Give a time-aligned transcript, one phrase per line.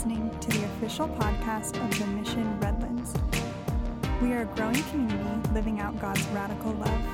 [0.00, 3.12] listening to the official podcast of the Mission Redlands.
[4.22, 7.04] We are a growing community living out God's radical love.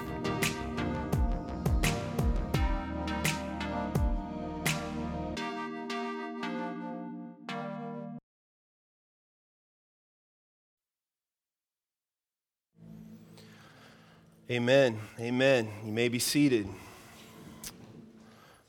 [14.48, 15.00] Amen.
[15.18, 15.68] Amen.
[15.84, 16.68] You may be seated.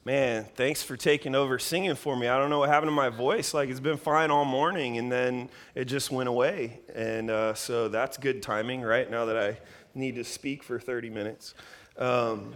[0.08, 2.30] Man, thanks for taking over singing for me.
[2.30, 3.54] I don't know what happened to my voice.
[3.54, 6.80] Like, it's been fine all morning, and then it just went away.
[6.96, 9.12] And uh, so that's good timing, right?
[9.12, 9.58] Now that I
[9.94, 11.56] need to speak for 30 minutes.
[11.98, 12.54] Um,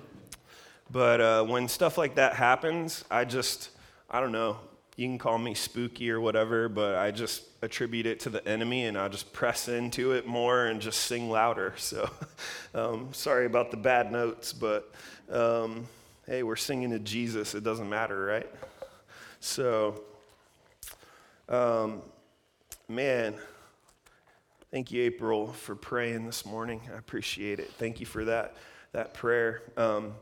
[0.89, 3.71] but uh, when stuff like that happens, I just,
[4.09, 4.55] I don't know,
[4.95, 8.85] you can call me spooky or whatever, but I just attribute it to the enemy
[8.85, 11.73] and I just press into it more and just sing louder.
[11.75, 12.09] So
[12.73, 14.89] um, sorry about the bad notes, but
[15.29, 15.85] um,
[16.27, 17.55] hey, we're singing to Jesus.
[17.55, 18.49] It doesn't matter, right?
[19.39, 20.03] So,
[21.49, 22.01] um,
[22.87, 23.35] man,
[24.71, 26.81] thank you, April, for praying this morning.
[26.93, 27.71] I appreciate it.
[27.73, 28.55] Thank you for that,
[28.91, 29.63] that prayer.
[29.77, 30.13] Um,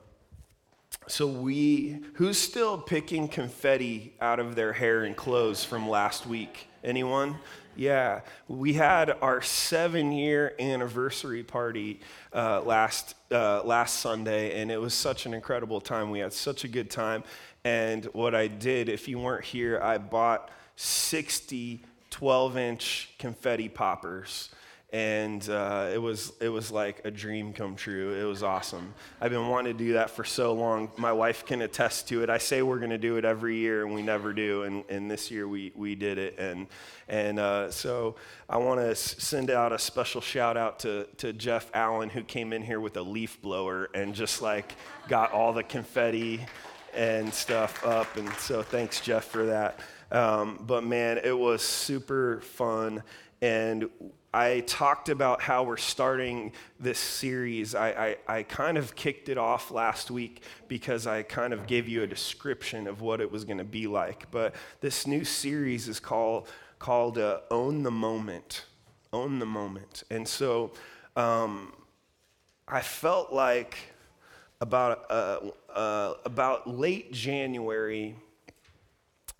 [1.07, 6.67] so we, who's still picking confetti out of their hair and clothes from last week?
[6.83, 7.35] Anyone?
[7.79, 12.01] Yeah, we had our seven-year anniversary party
[12.33, 16.09] uh, last uh, last Sunday, and it was such an incredible time.
[16.09, 17.23] We had such a good time,
[17.63, 24.49] and what I did, if you weren't here, I bought 60 12-inch confetti poppers
[24.91, 28.13] and uh, it was it was like a dream come true.
[28.13, 28.93] It was awesome.
[29.21, 30.91] I've been wanting to do that for so long.
[30.97, 32.29] My wife can attest to it.
[32.29, 34.63] I say we're going to do it every year, and we never do.
[34.63, 36.39] And, and this year we we did it.
[36.39, 36.67] And
[37.07, 38.15] and uh, so
[38.49, 42.51] I want to send out a special shout out to to Jeff Allen who came
[42.51, 44.73] in here with a leaf blower and just like
[45.07, 46.45] got all the confetti
[46.95, 48.17] and stuff up.
[48.17, 49.79] And so thanks Jeff for that.
[50.11, 53.03] Um, but man, it was super fun
[53.41, 53.89] and
[54.33, 57.73] I talked about how we're starting this series.
[57.73, 57.89] I,
[58.27, 62.03] I, I, kind of kicked it off last week because I kind of gave you
[62.03, 64.29] a description of what it was going to be like.
[64.29, 66.47] But this new series is called,
[66.77, 68.65] called uh, Own the Moment.
[69.11, 70.03] Own the Moment.
[70.11, 70.73] And so
[71.15, 71.73] um,
[72.67, 73.77] I felt like
[74.61, 75.39] about, uh,
[75.73, 78.15] uh, about late January,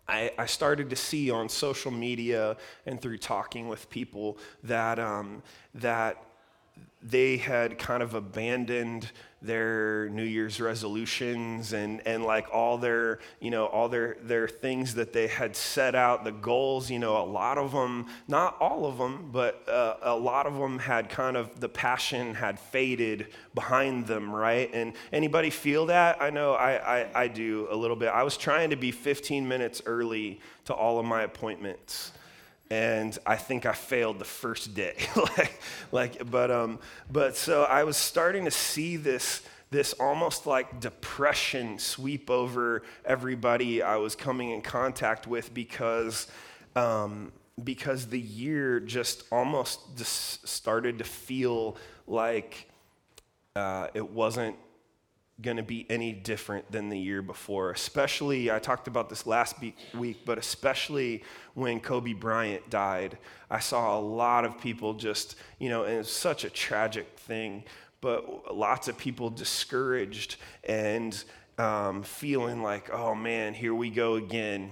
[0.10, 5.44] I, I, started to see on social media and through talking with people that, um,
[5.76, 6.24] that
[7.02, 9.12] they had kind of abandoned
[9.42, 14.96] their New Year's resolutions and, and like all their, you know, all their, their things
[14.96, 18.86] that they had set out, the goals, you know, a lot of them, not all
[18.86, 23.28] of them, but uh, a lot of them had kind of, the passion had faded
[23.54, 24.70] behind them, right?
[24.74, 26.22] And anybody feel that?
[26.22, 28.10] I know I, I, I do a little bit.
[28.10, 32.12] I was trying to be 15 minutes early to all of my appointments
[32.72, 34.96] and I think I failed the first day.
[35.38, 36.80] like, like, but, um,
[37.12, 39.42] but so I was starting to see this,
[39.72, 46.28] this almost like depression sweep over everybody I was coming in contact with because,
[46.76, 47.32] um,
[47.64, 51.76] because the year just almost just started to feel
[52.08, 52.70] like
[53.56, 54.56] uh, it wasn't
[55.42, 57.72] going to be any different than the year before.
[57.72, 59.56] Especially, I talked about this last
[59.94, 61.24] week, but especially
[61.54, 63.18] when Kobe Bryant died,
[63.50, 67.64] I saw a lot of people just, you know, and it's such a tragic thing,
[68.02, 71.24] but lots of people discouraged and
[71.58, 74.72] um, feeling like, oh man, here we go again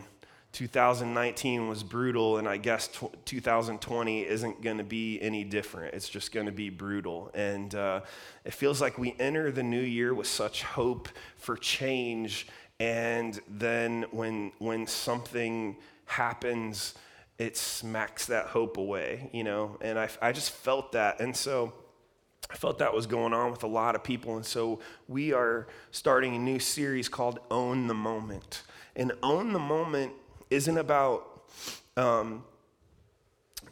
[0.54, 5.94] 2019 was brutal, and I guess t- 2020 isn't going to be any different.
[5.94, 7.30] It's just going to be brutal.
[7.34, 8.02] And uh,
[8.44, 12.48] it feels like we enter the new year with such hope for change,
[12.80, 16.96] and then when, when something happens,
[17.38, 19.78] it smacks that hope away, you know?
[19.82, 21.20] And I, I just felt that.
[21.20, 21.74] And so,
[22.50, 24.38] I felt that was going on with a lot of people.
[24.38, 28.64] And so we are starting a new series called Own the Moment.
[28.96, 30.14] And Own the Moment
[30.50, 31.44] isn't about,
[31.96, 32.44] um,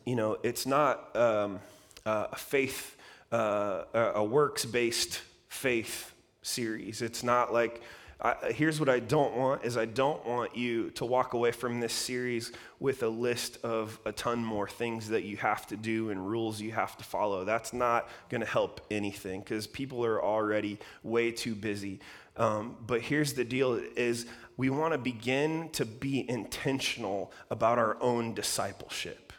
[0.05, 1.59] you know, it's not um,
[2.05, 2.95] uh, a faith,
[3.31, 7.01] uh, a works based faith series.
[7.01, 7.81] It's not like,
[8.21, 11.79] I, here's what I don't want is I don't want you to walk away from
[11.79, 16.11] this series with a list of a ton more things that you have to do
[16.11, 17.43] and rules you have to follow.
[17.43, 21.99] That's not going to help anything because people are already way too busy.
[22.37, 24.25] Um, but here's the deal is
[24.57, 29.33] we want to begin to be intentional about our own discipleship.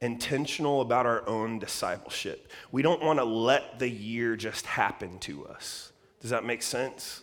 [0.00, 2.52] Intentional about our own discipleship.
[2.70, 5.92] We don't want to let the year just happen to us.
[6.20, 7.22] Does that make sense?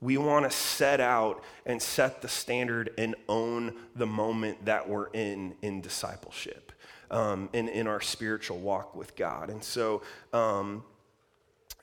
[0.00, 5.08] We want to set out and set the standard and own the moment that we're
[5.08, 6.72] in in discipleship,
[7.10, 9.50] um, in, in our spiritual walk with God.
[9.50, 10.02] And so,
[10.32, 10.84] um,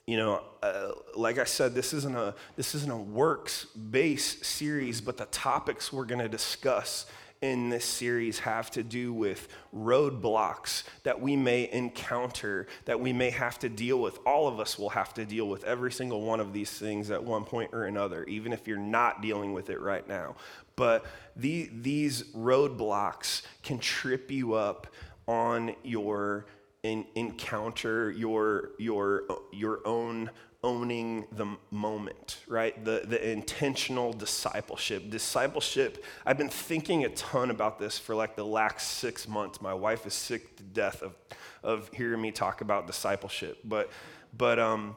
[0.06, 5.00] you know, uh, like I said, this isn't a this isn't a works based series,
[5.00, 7.06] but the topics we're going to discuss
[7.40, 13.28] in this series have to do with roadblocks that we may encounter, that we may
[13.28, 14.18] have to deal with.
[14.26, 17.22] All of us will have to deal with every single one of these things at
[17.22, 20.36] one point or another, even if you're not dealing with it right now.
[20.74, 21.04] But
[21.36, 24.86] the, these roadblocks can trip you up
[25.26, 26.46] on your
[26.84, 30.30] in, encounter, your, your, your own
[30.62, 32.84] owning the moment, right?
[32.84, 35.10] The, the intentional discipleship.
[35.10, 39.60] Discipleship, I've been thinking a ton about this for like the last six months.
[39.60, 41.14] My wife is sick to death of,
[41.62, 43.58] of hearing me talk about discipleship.
[43.64, 43.90] But,
[44.36, 44.96] but um,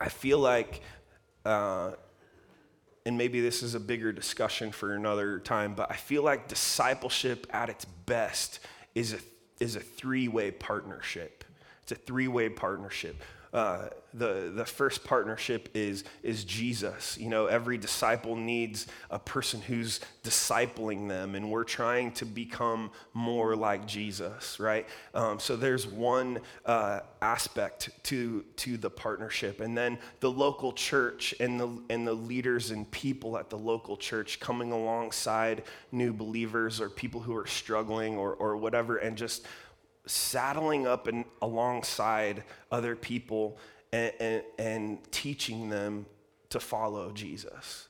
[0.00, 0.82] I feel like,
[1.44, 1.92] uh,
[3.06, 7.46] and maybe this is a bigger discussion for another time, but I feel like discipleship
[7.50, 8.60] at its best
[8.94, 9.18] is a,
[9.60, 11.44] is a three way partnership.
[11.82, 17.18] It's a three way partnership uh, the, the first partnership is, is Jesus.
[17.18, 22.90] You know, every disciple needs a person who's discipling them, and we're trying to become
[23.12, 24.86] more like Jesus, right?
[25.14, 29.60] Um, so there's one uh, aspect to, to the partnership.
[29.60, 33.96] And then the local church and the, and the leaders and people at the local
[33.96, 39.46] church coming alongside new believers or people who are struggling or, or whatever, and just
[40.06, 43.58] saddling up and alongside other people
[43.92, 46.06] and, and, and teaching them
[46.50, 47.88] to follow Jesus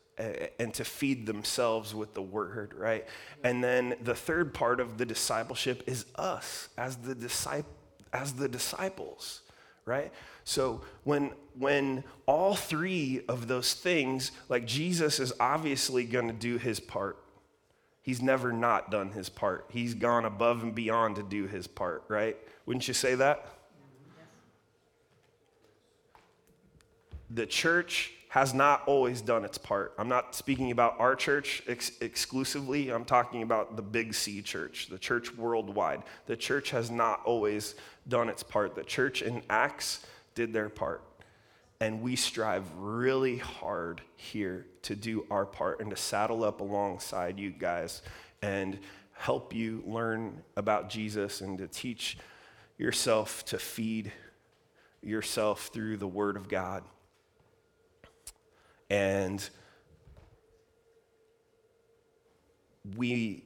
[0.58, 3.06] and to feed themselves with the word, right?
[3.42, 7.70] And then the third part of the discipleship is us as the disciple
[8.12, 9.42] as the disciples,
[9.84, 10.12] right?
[10.44, 16.58] So when when all three of those things, like Jesus is obviously going to do
[16.58, 17.18] his part,
[18.10, 19.66] He's never not done his part.
[19.70, 22.36] He's gone above and beyond to do his part, right?
[22.66, 23.46] Wouldn't you say that?
[27.30, 29.94] The church has not always done its part.
[29.96, 32.90] I'm not speaking about our church ex- exclusively.
[32.90, 36.02] I'm talking about the big C church, the church worldwide.
[36.26, 37.76] The church has not always
[38.08, 38.74] done its part.
[38.74, 40.04] The church in Acts
[40.34, 41.04] did their part.
[41.80, 47.38] And we strive really hard here to do our part and to saddle up alongside
[47.38, 48.02] you guys
[48.42, 48.78] and
[49.12, 52.18] help you learn about Jesus and to teach
[52.76, 54.12] yourself to feed
[55.02, 56.82] yourself through the Word of God.
[58.90, 59.48] And
[62.96, 63.44] we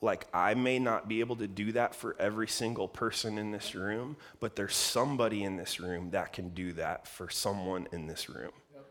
[0.00, 3.74] like I may not be able to do that for every single person in this
[3.74, 8.28] room, but there's somebody in this room that can do that for someone in this
[8.28, 8.52] room.
[8.72, 8.86] Yep.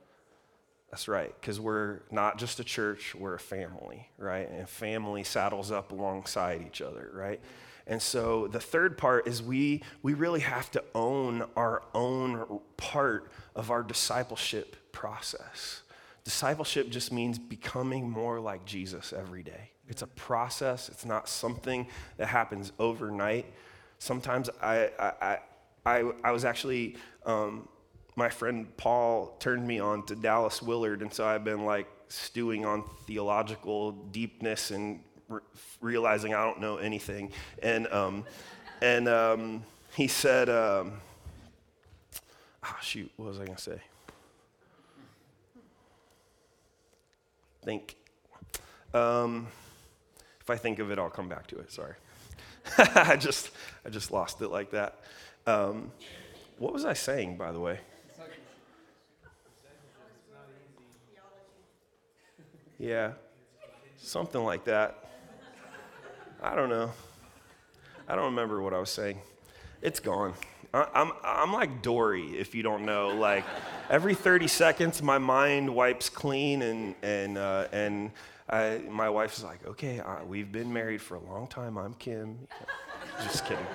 [0.91, 4.49] That's right, because we're not just a church, we're a family, right?
[4.49, 7.41] And family saddles up alongside each other, right?
[7.87, 13.31] And so the third part is we, we really have to own our own part
[13.55, 15.81] of our discipleship process.
[16.23, 19.71] Discipleship just means becoming more like Jesus every day.
[19.89, 21.87] It's a process, it's not something
[22.17, 23.45] that happens overnight.
[23.97, 25.39] Sometimes I, I,
[25.85, 26.95] I, I was actually,
[27.25, 27.67] um,
[28.15, 32.65] my friend Paul turned me on to Dallas Willard, and so I've been like stewing
[32.65, 35.41] on theological deepness and re-
[35.81, 37.31] realizing I don't know anything.
[37.63, 38.25] And, um,
[38.81, 39.63] and um,
[39.95, 40.93] he said, um,
[42.63, 43.81] oh, shoot, what was I going to say?
[47.63, 47.95] Think.
[48.93, 49.47] Um,
[50.49, 51.71] if I think of it, I'll come back to it.
[51.71, 51.93] Sorry.
[52.95, 53.51] I just
[53.85, 54.99] I just lost it like that.
[55.45, 55.91] Um,
[56.57, 57.79] what was I saying, by the way?
[62.79, 63.11] Yeah,
[63.97, 65.05] something like that.
[66.41, 66.91] I don't know.
[68.07, 69.19] I don't remember what I was saying.
[69.83, 70.33] It's gone.
[70.73, 73.09] I, I'm, I'm like Dory, if you don't know.
[73.09, 73.43] Like
[73.89, 78.11] every 30 seconds, my mind wipes clean and, and, uh, and
[78.49, 81.77] I, my wife's like, okay, uh, we've been married for a long time.
[81.77, 82.47] I'm Kim.
[83.23, 83.65] Just kidding.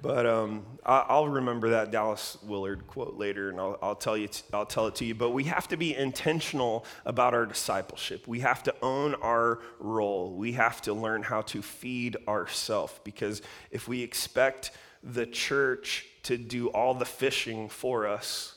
[0.00, 4.26] But um, I, will remember that Dallas Willard quote later, and I'll, I'll tell you.
[4.26, 5.14] T- I'll tell it to you.
[5.14, 8.26] But we have to be intentional about our discipleship.
[8.26, 10.32] We have to own our role.
[10.32, 12.98] We have to learn how to feed ourselves.
[13.04, 14.72] Because if we expect
[15.04, 18.56] the church to do all the fishing for us,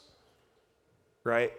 [1.24, 1.54] right?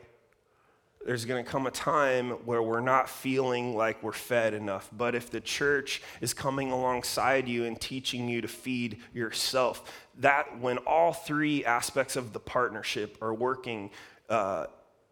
[1.06, 4.90] There's going to come a time where we're not feeling like we're fed enough.
[4.92, 10.58] But if the church is coming alongside you and teaching you to feed yourself, that
[10.58, 13.90] when all three aspects of the partnership are working
[14.28, 14.66] uh,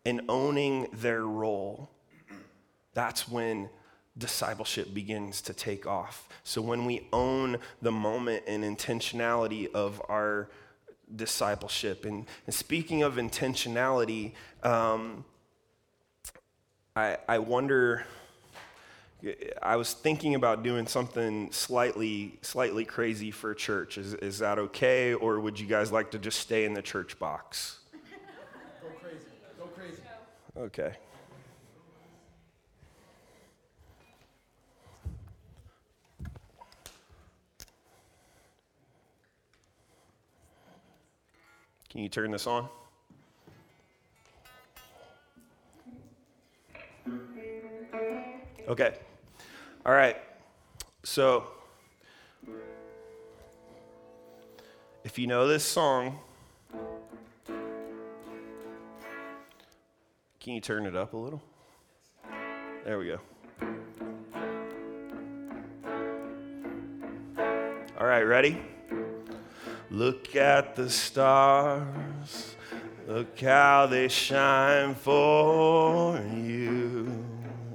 [0.04, 1.88] and owning their role,
[2.92, 3.70] that's when
[4.18, 6.28] discipleship begins to take off.
[6.42, 10.50] So when we own the moment and intentionality of our
[11.14, 14.32] discipleship, and, and speaking of intentionality,
[14.64, 15.24] um,
[16.96, 18.04] I, I wonder.
[19.60, 23.98] I was thinking about doing something slightly, slightly crazy for church.
[23.98, 27.18] Is, is that okay, or would you guys like to just stay in the church
[27.18, 27.80] box?
[28.80, 29.24] Go crazy.
[29.58, 30.02] Go crazy.
[30.56, 30.96] Okay.
[41.90, 42.68] Can you turn this on?
[48.68, 48.94] Okay.
[49.84, 50.16] All right.
[51.02, 51.44] So,
[55.04, 56.18] if you know this song,
[60.40, 61.42] can you turn it up a little?
[62.84, 63.20] There we go.
[67.98, 68.60] All right, ready?
[69.90, 72.56] Look at the stars.
[73.06, 76.83] Look how they shine for you.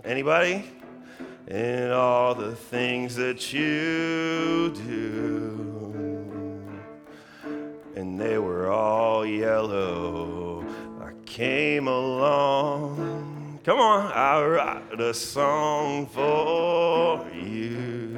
[0.09, 0.65] Anybody?
[1.47, 6.01] And all the things that you do.
[7.95, 10.65] And they were all yellow.
[10.99, 13.59] I came along.
[13.63, 18.17] Come on, I write a song for you.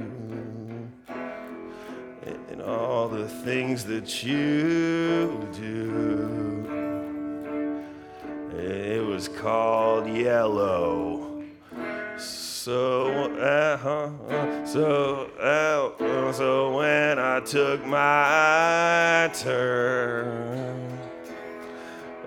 [2.50, 6.64] And all the things that you do.
[8.58, 11.31] It was called Yellow.
[12.64, 13.10] So,
[13.42, 21.00] uh, so, uh, so when I took my turn,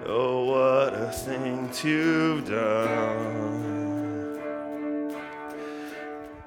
[0.07, 3.95] oh, what a thing to have done.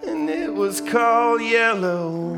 [0.05, 2.35] And it was called Yellow.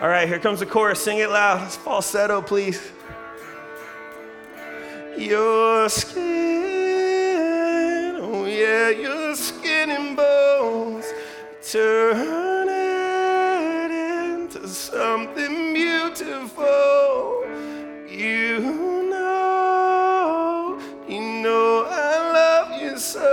[0.00, 1.00] All right, here comes the chorus.
[1.00, 1.64] Sing it loud.
[1.68, 2.82] It's falsetto, please.
[5.16, 6.59] Your skin,
[8.60, 11.06] yeah, your skin and bones
[11.62, 17.42] turn it into something beautiful.
[18.06, 18.60] You
[19.08, 23.24] know, you know I love you so.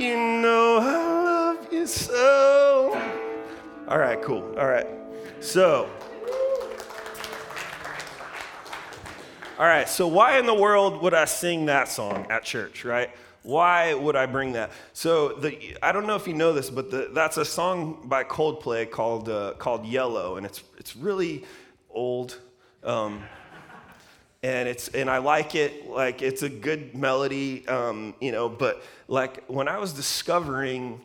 [0.00, 0.96] You know I
[1.30, 3.00] love you so.
[3.86, 4.52] All right, cool.
[4.58, 4.88] All right.
[5.38, 5.88] So,
[9.56, 13.08] all right, so why in the world would I sing that song at church, right?
[13.44, 14.72] Why would I bring that?
[14.94, 18.24] So the I don't know if you know this, but the, that's a song by
[18.24, 21.44] Coldplay called uh, called Yellow, and it's it's really
[21.90, 22.40] old.
[22.82, 23.22] Um,
[24.42, 25.88] and it's and I like it.
[25.88, 28.48] Like it's a good melody, um, you know.
[28.48, 31.00] But like when I was discovering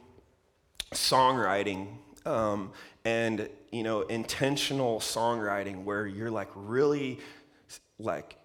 [0.93, 1.87] songwriting
[2.25, 2.71] um,
[3.05, 7.19] and you know intentional songwriting, where you're like really
[7.99, 8.38] like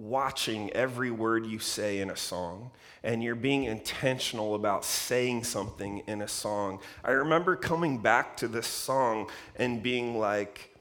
[0.00, 2.70] watching every word you say in a song
[3.02, 6.80] and you're being intentional about saying something in a song.
[7.04, 10.74] I remember coming back to this song and being like,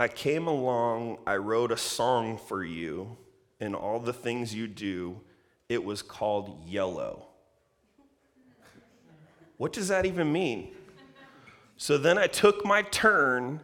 [0.00, 3.16] I came along, I wrote a song for you,
[3.60, 5.20] and all the things you do,
[5.68, 7.26] it was called Yellow.
[9.56, 10.74] What does that even mean?
[11.76, 13.60] So then I took my turn.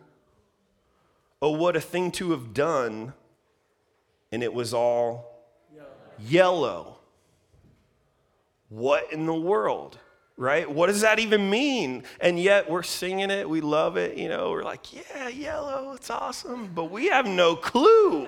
[1.41, 3.13] Oh, what a thing to have done.
[4.35, 5.47] And it was all
[6.19, 6.99] yellow.
[8.69, 9.97] What in the world?
[10.37, 10.69] Right?
[10.69, 12.03] What does that even mean?
[12.21, 16.11] And yet we're singing it, we love it, you know, we're like, yeah, yellow, it's
[16.11, 16.73] awesome.
[16.75, 18.27] But we have no clue.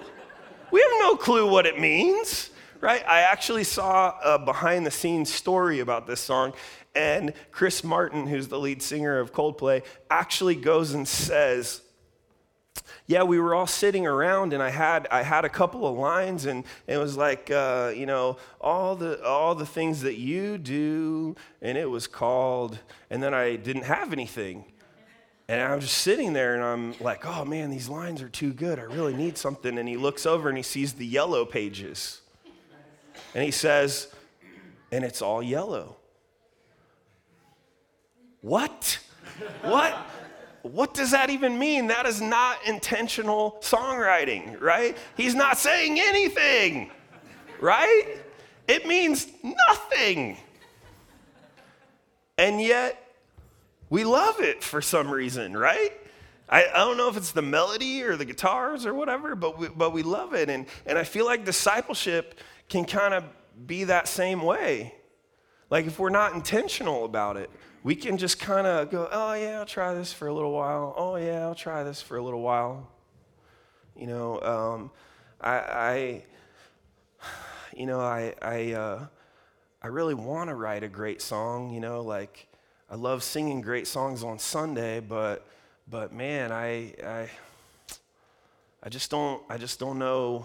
[0.70, 3.04] We have no clue what it means, right?
[3.08, 6.52] I actually saw a behind the scenes story about this song,
[6.94, 11.82] and Chris Martin, who's the lead singer of Coldplay, actually goes and says,
[13.06, 16.46] yeah, we were all sitting around, and I had I had a couple of lines,
[16.46, 21.36] and it was like, uh, you know, all the all the things that you do,
[21.62, 22.78] and it was called,
[23.10, 24.64] and then I didn't have anything,
[25.48, 28.78] and I'm just sitting there, and I'm like, oh man, these lines are too good.
[28.78, 29.78] I really need something.
[29.78, 32.20] And he looks over and he sees the yellow pages,
[33.34, 34.08] and he says,
[34.90, 35.96] and it's all yellow.
[38.40, 38.98] What?
[39.62, 39.96] What?
[40.66, 41.88] What does that even mean?
[41.88, 44.96] That is not intentional songwriting, right?
[45.16, 46.90] He's not saying anything,
[47.60, 48.18] right?
[48.68, 50.36] It means nothing.
[52.38, 53.02] And yet,
[53.88, 55.92] we love it for some reason, right?
[56.48, 59.68] I, I, don't know if it's the melody or the guitars or whatever, but we,
[59.68, 60.48] but we love it.
[60.48, 63.24] And, and I feel like discipleship can kind of
[63.66, 64.94] be that same way.
[65.70, 67.50] Like if we're not intentional about it,
[67.86, 70.92] we can just kind of go, oh, yeah, I'll try this for a little while.
[70.96, 72.90] Oh, yeah, I'll try this for a little while.
[73.94, 74.90] You know, um,
[75.40, 76.22] I, I,
[77.76, 79.06] you know, I, I, uh,
[79.80, 82.48] I really want to write a great song, you know, like
[82.90, 85.46] I love singing great songs on Sunday, but
[85.88, 87.30] but man, I I
[88.82, 90.44] I just don't I just don't know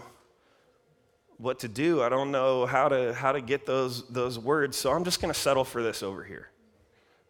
[1.38, 2.02] what to do.
[2.02, 4.76] I don't know how to how to get those those words.
[4.76, 6.51] So I'm just going to settle for this over here.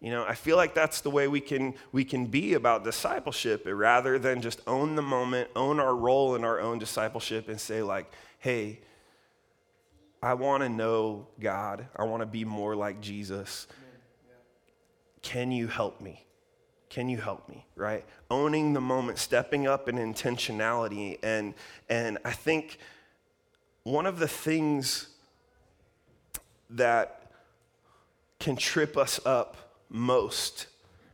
[0.03, 3.63] You know, I feel like that's the way we can we can be about discipleship
[3.65, 7.85] rather than just own the moment, own our role in our own discipleship and say
[7.85, 8.81] like, "Hey,
[10.21, 11.87] I want to know God.
[11.95, 13.69] I want to be more like Jesus.
[15.23, 16.25] Can you help me?
[16.91, 17.65] Can you help me?
[17.77, 18.05] Right?
[18.29, 21.19] Owning the moment, stepping up in intentionality.
[21.23, 21.55] And,
[21.89, 22.79] and I think
[23.85, 25.09] one of the things
[26.71, 27.31] that
[28.41, 29.57] can trip us up
[29.93, 30.67] most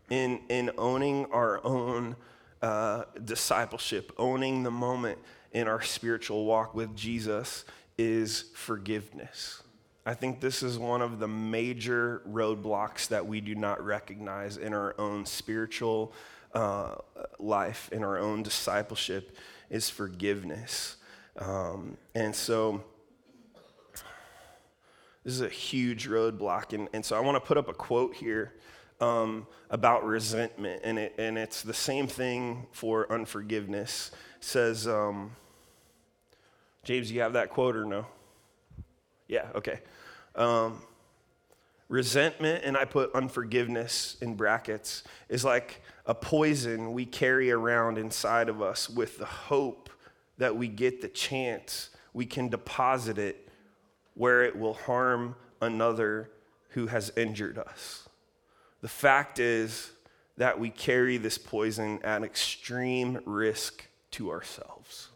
[0.08, 2.16] in, in owning our own
[2.62, 5.18] uh, discipleship, owning the moment
[5.52, 7.64] in our spiritual walk with Jesus
[7.97, 9.62] is forgiveness.
[10.06, 14.73] I think this is one of the major roadblocks that we do not recognize in
[14.73, 16.14] our own spiritual
[16.54, 16.94] uh,
[17.38, 19.37] life, in our own discipleship,
[19.68, 20.97] is forgiveness.
[21.37, 22.82] Um, and so,
[25.28, 26.73] this is a huge roadblock.
[26.73, 28.54] And, and so, I want to put up a quote here
[28.99, 34.11] um, about resentment, and, it, and it's the same thing for unforgiveness.
[34.38, 35.32] It says, um,
[36.82, 38.06] James, you have that quote or no?
[39.26, 39.80] Yeah, okay.
[40.35, 40.80] Um,
[41.90, 48.48] resentment, and I put unforgiveness in brackets, is like a poison we carry around inside
[48.48, 49.90] of us with the hope
[50.38, 53.47] that we get the chance we can deposit it
[54.18, 56.28] where it will harm another
[56.70, 58.09] who has injured us.
[58.81, 59.92] The fact is
[60.37, 65.09] that we carry this poison at extreme risk to ourselves.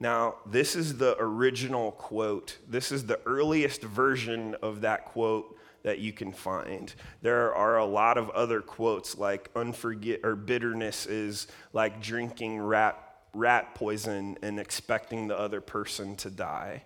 [0.00, 2.58] Now, this is the original quote.
[2.68, 6.92] This is the earliest version of that quote that you can find.
[7.22, 13.00] There are a lot of other quotes like unforget or bitterness is like drinking rat
[13.32, 16.82] rat poison and expecting the other person to die.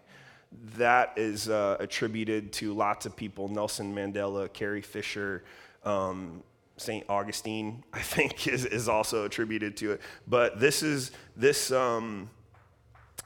[0.76, 5.44] That is uh, attributed to lots of people Nelson Mandela, Carrie Fisher,
[5.84, 6.42] um,
[6.76, 7.04] St.
[7.08, 10.00] Augustine, I think, is, is also attributed to it.
[10.26, 12.30] But this is, this, um,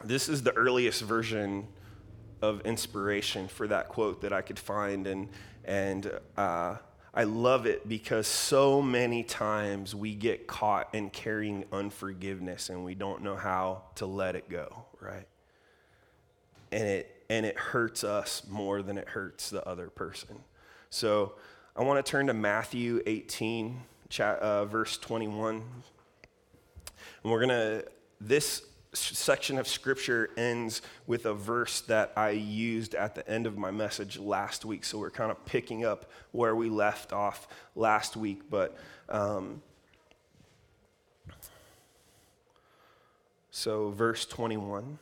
[0.04, 1.68] this is the earliest version
[2.40, 5.06] of inspiration for that quote that I could find.
[5.06, 5.28] And,
[5.64, 6.76] and uh,
[7.14, 12.94] I love it because so many times we get caught in carrying unforgiveness and we
[12.94, 15.26] don't know how to let it go, right?
[16.72, 20.38] And it, and it hurts us more than it hurts the other person.
[20.90, 21.34] So
[21.76, 23.80] I want to turn to Matthew 18,
[24.18, 25.62] uh, verse 21.
[27.22, 27.84] And we're going to,
[28.20, 28.62] this
[28.94, 33.70] section of scripture ends with a verse that I used at the end of my
[33.70, 34.84] message last week.
[34.84, 38.42] So we're kind of picking up where we left off last week.
[38.50, 38.76] But
[39.08, 39.62] um,
[43.50, 44.98] so, verse 21.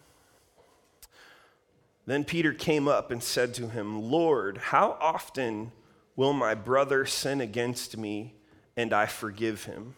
[2.11, 5.71] Then Peter came up and said to him, Lord, how often
[6.17, 8.35] will my brother sin against me
[8.77, 9.95] and I forgive him?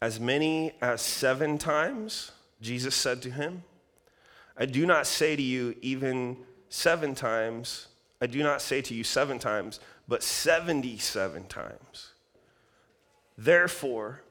[0.00, 2.32] As many as seven times?
[2.62, 3.62] Jesus said to him,
[4.56, 6.38] I do not say to you even
[6.70, 7.88] seven times,
[8.22, 12.12] I do not say to you seven times, but 77 times.
[13.36, 14.22] Therefore,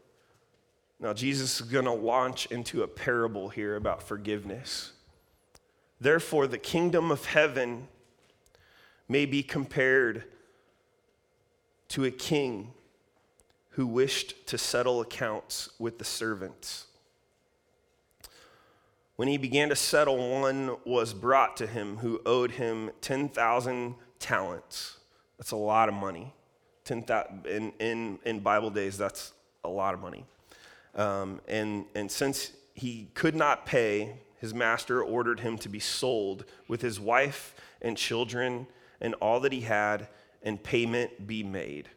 [0.99, 4.93] now Jesus is going to launch into a parable here about forgiveness.
[5.99, 7.87] Therefore, the kingdom of heaven
[9.07, 10.23] may be compared
[11.89, 12.73] to a king
[13.71, 16.87] who wished to settle accounts with the servants.
[19.15, 24.97] When he began to settle, one was brought to him who owed him 10,000 talents.
[25.37, 26.33] That's a lot of money.
[26.83, 27.05] 10,
[27.49, 30.25] in, in, in Bible days, that's a lot of money.
[30.95, 36.45] Um, and, and since he could not pay, his master ordered him to be sold
[36.67, 38.67] with his wife and children
[39.01, 40.07] and all that he had,
[40.41, 41.89] and payment be made.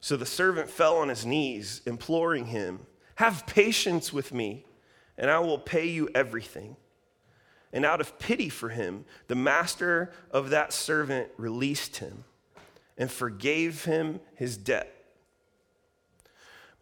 [0.00, 2.80] So the servant fell on his knees, imploring him,
[3.16, 4.64] Have patience with me,
[5.16, 6.76] and I will pay you everything.
[7.72, 12.24] And out of pity for him, the master of that servant released him
[12.96, 14.94] and forgave him his debt.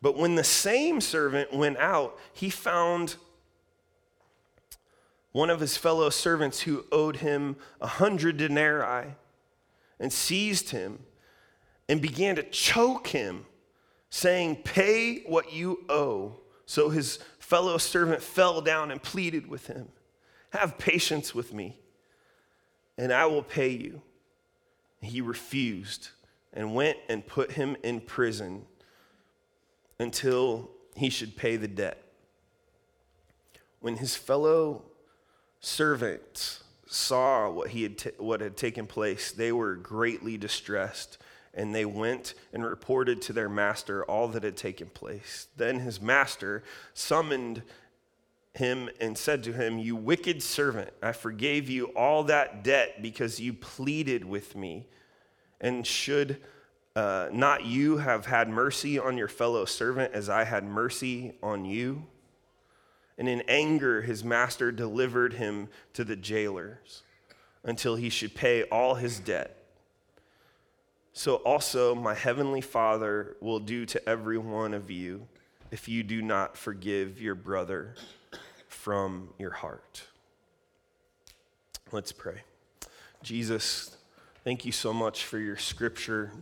[0.00, 3.16] But when the same servant went out, he found
[5.36, 9.14] one of his fellow servants who owed him a hundred denarii
[10.00, 10.98] and seized him
[11.90, 13.44] and began to choke him,
[14.08, 16.40] saying, Pay what you owe.
[16.64, 19.88] So his fellow servant fell down and pleaded with him,
[20.54, 21.80] Have patience with me,
[22.96, 24.00] and I will pay you.
[25.02, 26.08] He refused
[26.54, 28.64] and went and put him in prison
[29.98, 32.02] until he should pay the debt.
[33.80, 34.82] When his fellow
[35.66, 41.18] servants saw what, he had what had taken place, they were greatly distressed,
[41.52, 45.48] and they went and reported to their master all that had taken place.
[45.56, 46.62] Then his master
[46.94, 47.62] summoned
[48.54, 53.40] him and said to him, You wicked servant, I forgave you all that debt because
[53.40, 54.86] you pleaded with me.
[55.60, 56.40] And should
[56.94, 61.64] uh, not you have had mercy on your fellow servant as I had mercy on
[61.64, 62.06] you?
[63.18, 67.02] And in anger, his master delivered him to the jailers
[67.64, 69.56] until he should pay all his debt.
[71.12, 75.26] So also, my heavenly Father will do to every one of you
[75.70, 77.94] if you do not forgive your brother
[78.68, 80.02] from your heart.
[81.92, 82.42] Let's pray.
[83.22, 83.96] Jesus,
[84.44, 86.32] thank you so much for your scripture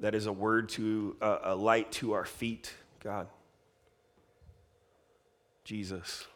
[0.00, 3.26] that is a word to uh, a light to our feet, God.
[5.64, 6.26] Jesus,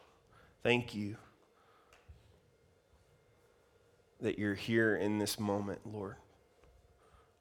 [0.62, 1.16] thank you
[4.20, 6.16] that you're here in this moment, Lord.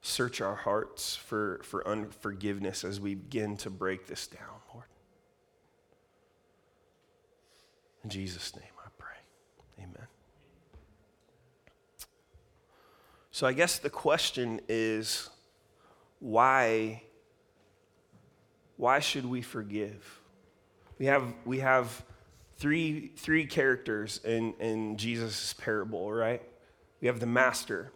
[0.02, 4.86] Search our hearts for, for unforgiveness as we begin to break this down, Lord.
[8.04, 9.84] In Jesus' name I pray.
[9.84, 10.08] Amen.
[13.32, 15.30] So I guess the question is
[16.20, 17.04] why,
[18.76, 20.22] why should we forgive?
[21.00, 22.04] We have, we have
[22.58, 26.42] three, three characters in, in Jesus' parable, right?
[27.02, 27.92] We have the master,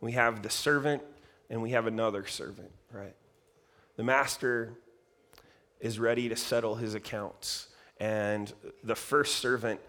[0.00, 1.02] we have the servant,
[1.50, 3.14] and we have another servant, right?
[3.96, 4.74] The master
[5.80, 8.52] is ready to settle his accounts, and
[8.84, 9.80] the first servant,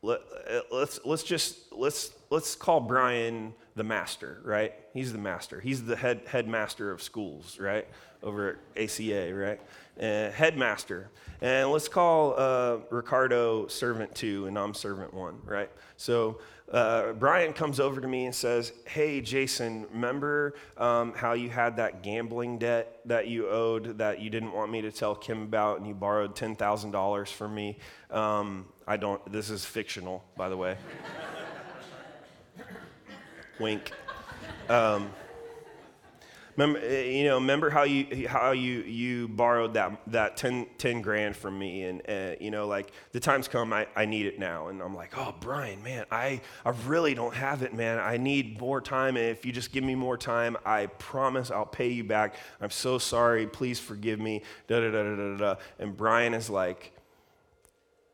[0.00, 4.74] let, uh, let's, let's just, let's, let's call Brian the master, right?
[4.92, 5.60] He's the master.
[5.60, 7.86] He's the head headmaster of schools, right?
[8.22, 9.60] Over at ACA, right?
[10.00, 11.10] Uh, headmaster.
[11.40, 15.68] And let's call uh, Ricardo servant two and I'm servant one, right?
[15.96, 16.38] So
[16.72, 21.78] uh, Brian comes over to me and says, Hey, Jason, remember um, how you had
[21.78, 25.78] that gambling debt that you owed that you didn't want me to tell Kim about
[25.78, 27.78] and you borrowed $10,000 from me?
[28.10, 30.76] Um, I don't, this is fictional, by the way.
[33.58, 33.90] Wink.
[34.68, 35.10] Um,
[36.58, 41.00] remember, eh, you know, remember how you how you you borrowed that that 10, 10
[41.00, 44.38] grand from me, and uh, you know, like the time's come, I, I need it
[44.38, 47.98] now, and I'm like, oh, Brian, man, I I really don't have it, man.
[47.98, 51.64] I need more time, and if you just give me more time, I promise I'll
[51.66, 52.34] pay you back.
[52.60, 53.46] I'm so sorry.
[53.46, 54.42] Please forgive me.
[54.66, 55.54] Da da da da da da.
[55.78, 56.92] And Brian is like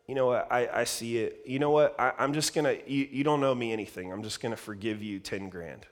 [0.07, 1.41] you know what, I, I see it.
[1.47, 4.13] You know what, I, am just to, you, you don't know me anything.
[4.13, 5.87] I'm just to forgive you 10 grand.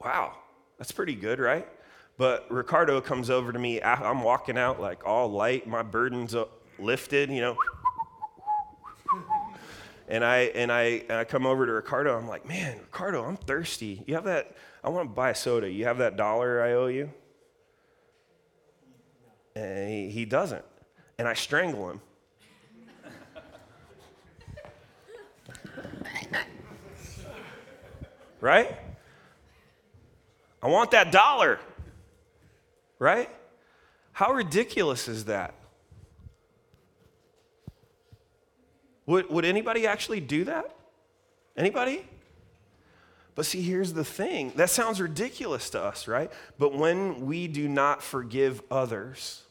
[0.00, 0.34] Wow,
[0.78, 1.68] that's pretty good, right?
[2.16, 3.82] But Ricardo comes over to me.
[3.82, 6.34] I'm walking out like all light, my burden's
[6.78, 7.56] lifted, you know.
[10.08, 12.16] And I, and, I, and I come over to Ricardo.
[12.16, 14.02] I'm like, man, Ricardo, I'm thirsty.
[14.06, 15.70] You have that, I want to buy a soda.
[15.70, 17.12] You have that dollar I owe you?
[19.54, 20.64] And he, he doesn't.
[21.18, 22.00] And I strangle him.
[28.40, 28.78] right?
[30.62, 31.58] I want that dollar,
[32.98, 33.30] right?
[34.12, 35.54] How ridiculous is that?
[39.06, 40.74] Would, would anybody actually do that?
[41.56, 42.04] Anybody?
[43.34, 46.30] But see, here's the thing that sounds ridiculous to us, right?
[46.58, 49.44] But when we do not forgive others,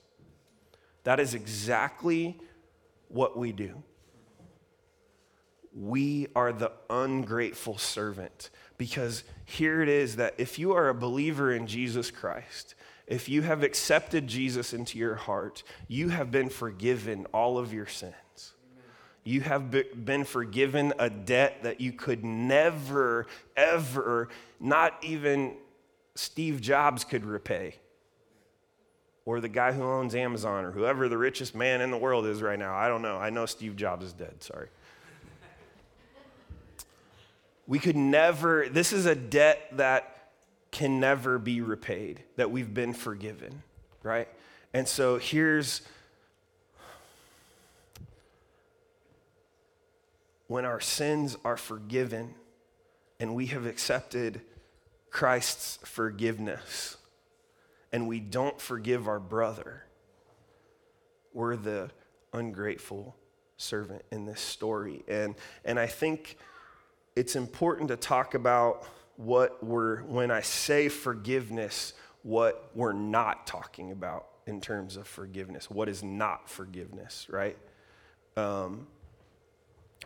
[1.05, 2.37] that is exactly
[3.07, 3.81] what we do.
[5.73, 11.53] We are the ungrateful servant because here it is that if you are a believer
[11.53, 12.75] in Jesus Christ,
[13.07, 17.87] if you have accepted Jesus into your heart, you have been forgiven all of your
[17.87, 18.13] sins.
[19.23, 24.27] You have been forgiven a debt that you could never, ever,
[24.59, 25.53] not even
[26.15, 27.75] Steve Jobs could repay,
[29.23, 32.41] or the guy who owns Amazon, or whoever the richest man in the world is
[32.41, 32.75] right now.
[32.75, 33.15] I don't know.
[33.15, 34.67] I know Steve Jobs is dead, sorry.
[37.67, 40.31] We could never, this is a debt that
[40.71, 43.61] can never be repaid, that we've been forgiven,
[44.03, 44.27] right?
[44.73, 45.81] And so here's
[50.47, 52.35] when our sins are forgiven
[53.19, 54.41] and we have accepted
[55.09, 56.97] Christ's forgiveness
[57.91, 59.83] and we don't forgive our brother,
[61.33, 61.89] we're the
[62.33, 63.15] ungrateful
[63.57, 65.03] servant in this story.
[65.07, 66.37] And, and I think
[67.17, 73.91] it's important to talk about what we're, when I say forgiveness, what we're not talking
[73.91, 75.67] about in terms of forgiveness.
[75.67, 77.57] What is not forgiveness, right?
[78.35, 78.85] Um,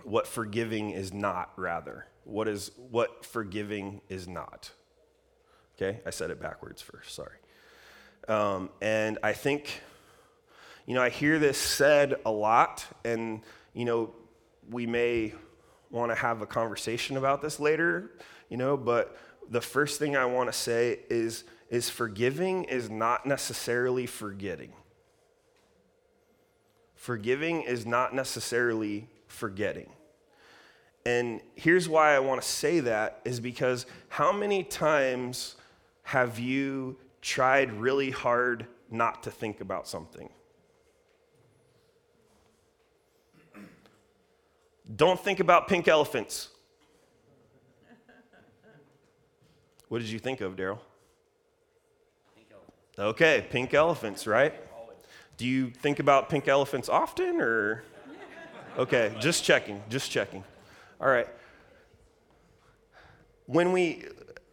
[0.04, 2.08] what forgiving is not, rather.
[2.24, 4.72] What is what forgiving is not.
[5.76, 7.14] Okay, I said it backwards first.
[7.14, 7.38] Sorry.
[8.30, 9.82] Um, and I think,
[10.86, 13.42] you know, I hear this said a lot, and
[13.74, 14.14] you know,
[14.70, 15.34] we may
[15.92, 18.12] want to have a conversation about this later.
[18.50, 19.18] You know, but
[19.50, 24.74] the first thing I want to say is is forgiving is not necessarily forgetting.
[26.96, 29.90] Forgiving is not necessarily forgetting.
[31.06, 35.56] And here's why I want to say that is because how many times
[36.04, 40.30] have you tried really hard not to think about something?
[44.96, 46.50] Don't think about pink elephants.
[49.88, 50.80] What did you think of, Daryl?
[52.98, 54.54] Okay, pink elephants, right?
[55.38, 57.84] Do you think about pink elephants often or?
[58.78, 60.44] Okay, just checking, just checking.
[61.00, 61.28] All right.
[63.48, 64.06] When we,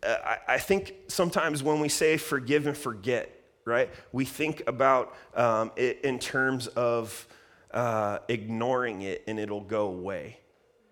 [0.02, 3.30] uh, I, think sometimes when we say forgive and forget,
[3.64, 7.28] right, we think about um, it in terms of
[7.72, 10.38] uh, ignoring it and it'll go away,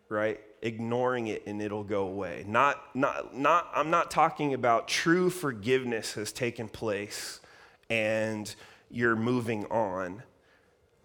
[0.09, 0.41] right?
[0.63, 2.45] Ignoring it and it'll go away.
[2.47, 7.41] Not, not, not, I'm not talking about true forgiveness has taken place
[7.89, 8.55] and
[8.91, 10.23] you're moving on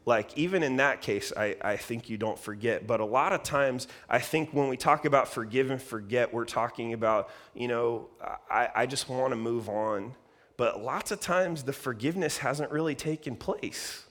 [0.05, 3.43] like even in that case I, I think you don't forget but a lot of
[3.43, 8.07] times i think when we talk about forgive and forget we're talking about you know
[8.49, 10.15] i, I just want to move on
[10.57, 14.05] but lots of times the forgiveness hasn't really taken place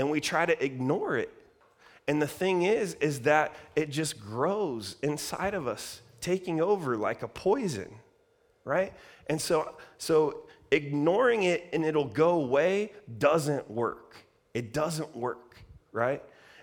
[0.00, 1.32] and we try to ignore it
[2.08, 7.22] and the thing is is that it just grows inside of us taking over like
[7.22, 7.94] a poison
[8.64, 8.92] right
[9.28, 14.10] and so so ignoring it and it'll go away doesn't work
[14.54, 16.22] it doesn't work, right?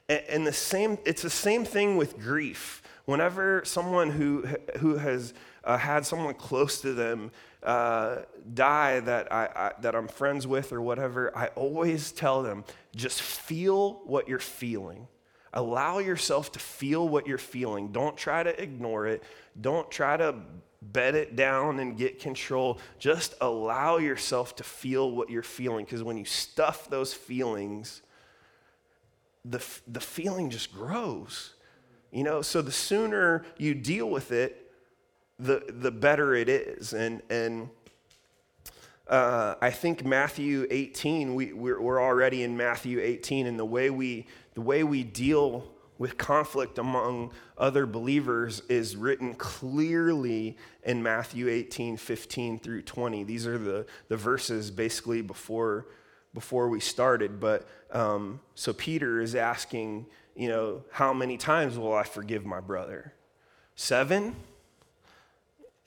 [0.10, 2.82] And, and the same, it's the same thing with grief.
[3.06, 4.46] Whenever someone who,
[4.80, 7.32] who has uh, had someone close to them
[7.64, 8.18] uh,
[8.54, 12.64] die that, I, I, that I'm friends with or whatever, I always tell them
[12.96, 15.08] just feel what you're feeling.
[15.54, 17.92] Allow yourself to feel what you're feeling.
[17.92, 19.24] Don't try to ignore it.
[19.60, 20.36] Don't try to
[20.82, 22.80] bed it down and get control.
[23.00, 28.02] Just allow yourself to feel what you're feeling because when you stuff those feelings,
[29.44, 31.54] the, the feeling just grows.
[32.12, 34.67] You know, so the sooner you deal with it,
[35.40, 36.94] the, the better it is.
[36.94, 37.70] And, and
[39.08, 43.90] uh, I think Matthew 18, we, we're, we're already in Matthew 18, and the way
[43.90, 51.50] we, the way we deal with conflict among other believers is written clearly in Matthew
[51.50, 53.24] 18, 15 through 20.
[53.24, 55.88] These are the, the verses basically before,
[56.34, 57.40] before we started.
[57.40, 62.60] But um, so Peter is asking, you know, how many times will I forgive my
[62.60, 63.14] brother?
[63.76, 64.36] Seven?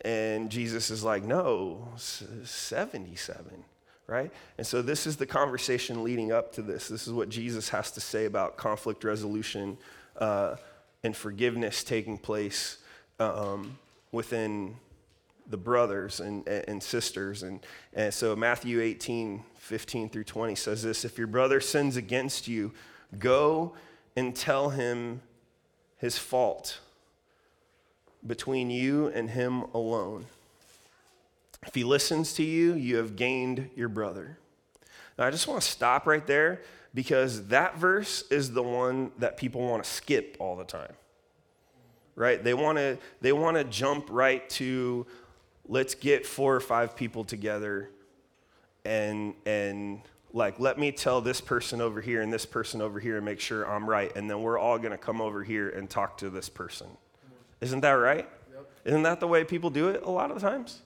[0.03, 3.65] And Jesus is like, no, 77
[4.11, 4.33] right?
[4.59, 6.89] And so this is the conversation leading up to this.
[6.89, 9.79] This is what Jesus has to say about conflict resolution
[10.17, 10.57] uh,
[11.05, 12.79] and forgiveness taking place
[13.21, 13.79] um,
[14.11, 14.75] within
[15.49, 17.45] the brothers and, and sisters.
[17.45, 17.61] And,
[17.95, 22.73] and so Matthew 18, 15 through 20 says this If your brother sins against you,
[23.17, 23.75] go
[24.17, 25.23] and tell him
[25.99, 26.81] his fault
[28.27, 30.27] between you and him alone.
[31.67, 34.39] If he listens to you, you have gained your brother.
[35.19, 36.63] Now, I just want to stop right there
[36.95, 40.93] because that verse is the one that people want to skip all the time.
[42.17, 42.43] Right?
[42.43, 45.07] They want to they want to jump right to
[45.69, 47.89] let's get four or five people together
[48.85, 50.03] and and
[50.33, 53.41] like let me tell this person over here and this person over here and make
[53.41, 56.31] sure I'm right and then we're all going to come over here and talk to
[56.31, 56.89] this person.
[57.61, 58.29] Isn't that right?
[58.53, 58.71] Yep.
[58.85, 60.81] Isn't that the way people do it a lot of the times?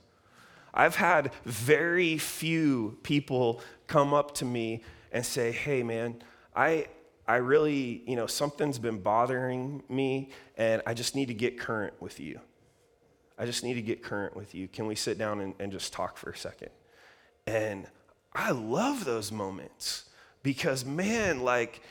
[0.72, 4.82] I've had very few people come up to me
[5.12, 6.16] and say, hey, man,
[6.54, 6.88] I,
[7.28, 11.94] I really, you know, something's been bothering me and I just need to get current
[12.00, 12.40] with you.
[13.38, 14.68] I just need to get current with you.
[14.68, 16.70] Can we sit down and, and just talk for a second?
[17.46, 17.86] And
[18.32, 20.08] I love those moments
[20.42, 21.82] because, man, like,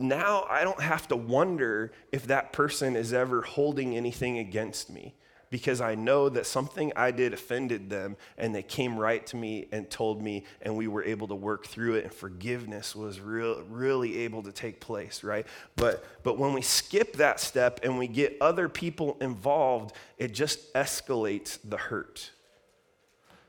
[0.00, 5.14] now I don't have to wonder if that person is ever holding anything against me
[5.50, 9.66] because I know that something I did offended them and they came right to me
[9.72, 13.62] and told me and we were able to work through it and forgiveness was real,
[13.68, 15.46] really able to take place, right?
[15.74, 20.72] But, but when we skip that step and we get other people involved, it just
[20.74, 22.30] escalates the hurt.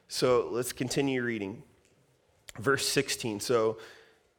[0.07, 1.61] So let's continue reading.
[2.59, 3.39] Verse 16.
[3.39, 3.77] So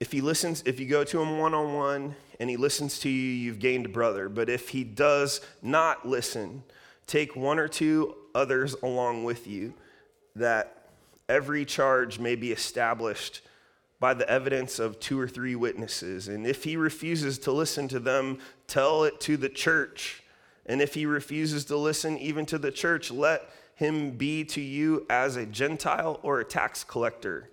[0.03, 3.09] if he listens, if you go to him one on one and he listens to
[3.09, 4.29] you, you've gained a brother.
[4.29, 6.65] But if he does not listen,
[7.07, 9.75] take one or two others along with you,
[10.35, 10.89] that
[11.29, 13.43] every charge may be established
[14.01, 16.27] by the evidence of two or three witnesses.
[16.27, 20.25] And if he refuses to listen to them, tell it to the church.
[20.67, 25.07] And if he refuses to listen even to the church, let him be to you
[25.09, 27.52] as a Gentile or a tax collector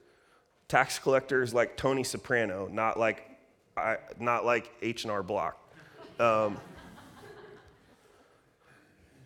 [0.70, 3.24] tax collectors like Tony Soprano, not like,
[3.76, 5.58] I, not like H&R Block.
[6.20, 6.58] Um,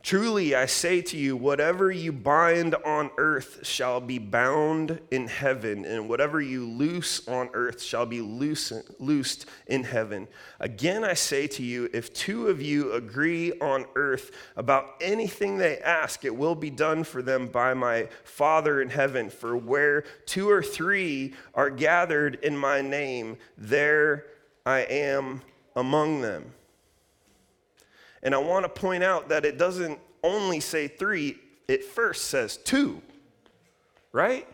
[0.04, 5.86] Truly, I say to you, whatever you bind on earth shall be bound in heaven,
[5.86, 10.28] and whatever you loose on earth shall be loosed in heaven.
[10.60, 15.78] Again, I say to you, if two of you agree on earth about anything they
[15.78, 19.30] ask, it will be done for them by my Father in heaven.
[19.30, 24.26] For where two or three are gathered in my name, there
[24.66, 25.44] I am
[25.78, 26.52] among them.
[28.24, 32.58] And I want to point out that it doesn't only say three, it first says
[32.58, 33.02] two,
[34.14, 34.48] right?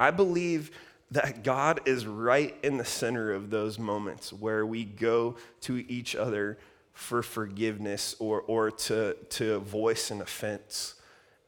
[0.00, 0.70] I believe
[1.10, 6.16] that God is right in the center of those moments where we go to each
[6.16, 6.58] other
[6.92, 10.94] for forgiveness or, or to, to voice an offense.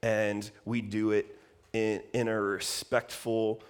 [0.03, 1.38] And we do it
[1.72, 3.62] in, in a respectful,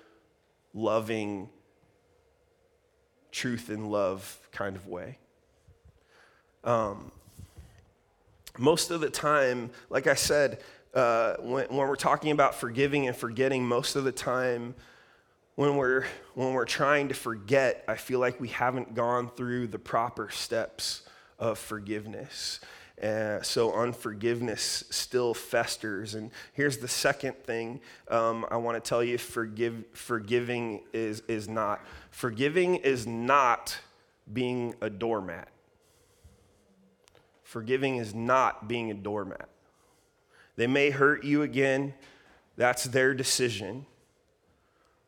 [0.74, 1.48] loving,
[3.30, 5.18] truth and love kind of way.
[6.64, 7.12] Um,
[8.58, 10.60] most of the time, like I said,
[10.94, 14.74] uh, when, when we're talking about forgiving and forgetting, most of the time,
[15.54, 19.78] when we're, when we're trying to forget, I feel like we haven't gone through the
[19.78, 21.02] proper steps
[21.38, 22.60] of forgiveness.
[23.02, 26.14] Uh, so unforgiveness still festers.
[26.16, 31.48] And here's the second thing um, I want to tell you: forgive, forgiving is is
[31.48, 33.78] not forgiving is not
[34.32, 35.48] being a doormat.
[37.42, 39.48] Forgiving is not being a doormat.
[40.56, 41.94] They may hurt you again.
[42.56, 43.86] That's their decision.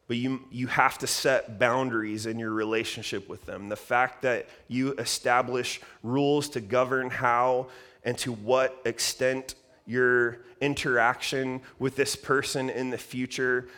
[0.07, 3.69] But you, you have to set boundaries in your relationship with them.
[3.69, 7.69] The fact that you establish rules to govern how
[8.05, 9.55] and to what extent
[9.87, 13.69] your interaction with this person in the future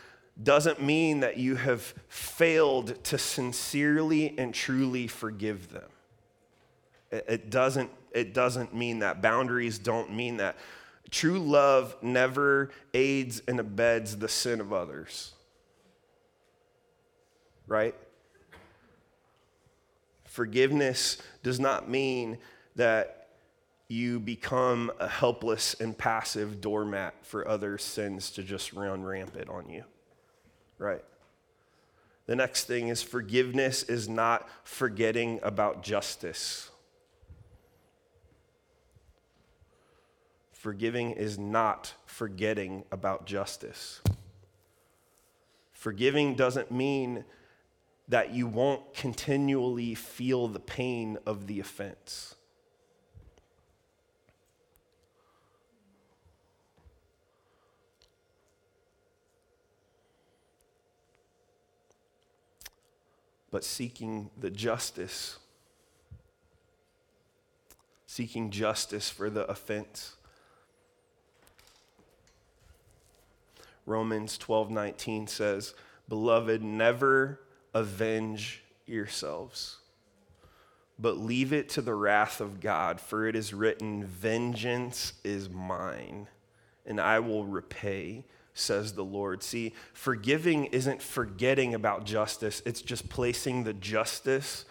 [0.41, 5.89] doesn't mean that you have failed to sincerely and truly forgive them.
[7.11, 9.21] It doesn't, it doesn't mean that.
[9.21, 10.57] Boundaries don't mean that.
[11.11, 15.33] True love never aids and abets the sin of others
[17.67, 17.95] right?
[20.25, 22.37] Forgiveness does not mean
[22.75, 23.27] that
[23.87, 29.69] you become a helpless and passive doormat for other sins to just run rampant on
[29.69, 29.83] you,
[30.83, 31.03] right?
[32.25, 36.69] The next thing is forgiveness is not forgetting about justice.
[40.51, 44.01] Forgiving is not forgetting about justice.
[45.73, 47.25] Forgiving doesn't mean
[48.07, 52.35] that you won't continually feel the pain of the offense.
[63.53, 65.37] But seeking the justice,
[68.07, 70.15] seeking justice for the offense.
[73.85, 75.75] Romans 12 19 says,
[76.09, 77.41] Beloved, never
[77.75, 79.77] avenge yourselves,
[80.97, 86.27] but leave it to the wrath of God, for it is written, Vengeance is mine,
[86.87, 89.43] and I will repay, says the Lord.
[89.43, 94.65] See, forgiving isn't forgetting about justice, it's just placing the justice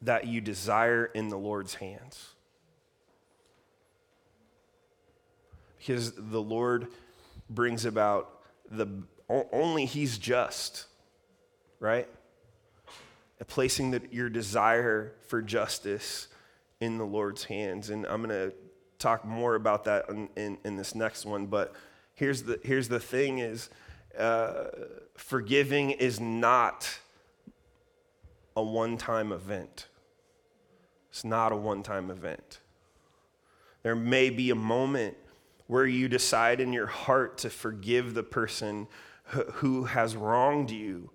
[0.00, 2.32] that you desire in the Lord's hands.
[5.82, 6.86] because the Lord
[7.50, 8.86] brings about the
[9.28, 10.86] only He's just,
[11.80, 12.08] right?
[13.48, 16.28] Placing the, your desire for justice
[16.80, 17.90] in the Lord's hands.
[17.90, 18.54] And I'm going to
[19.00, 21.46] talk more about that in, in, in, this next one.
[21.46, 21.74] But
[22.14, 23.70] here's the, here's the thing is
[24.18, 24.64] uh,
[25.16, 26.98] forgiving is not
[28.56, 29.88] a one-time event.
[31.10, 32.60] It's not a one-time event.
[33.82, 35.16] There may be a moment
[35.66, 38.86] where you decide in your heart to forgive the person
[39.24, 41.10] who has wronged you.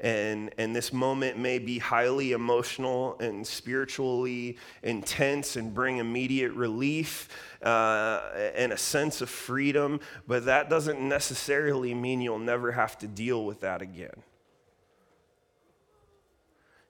[0.00, 7.28] And, and this moment may be highly emotional and spiritually intense and bring immediate relief
[7.62, 8.22] uh,
[8.54, 13.44] and a sense of freedom, but that doesn't necessarily mean you'll never have to deal
[13.44, 14.22] with that again.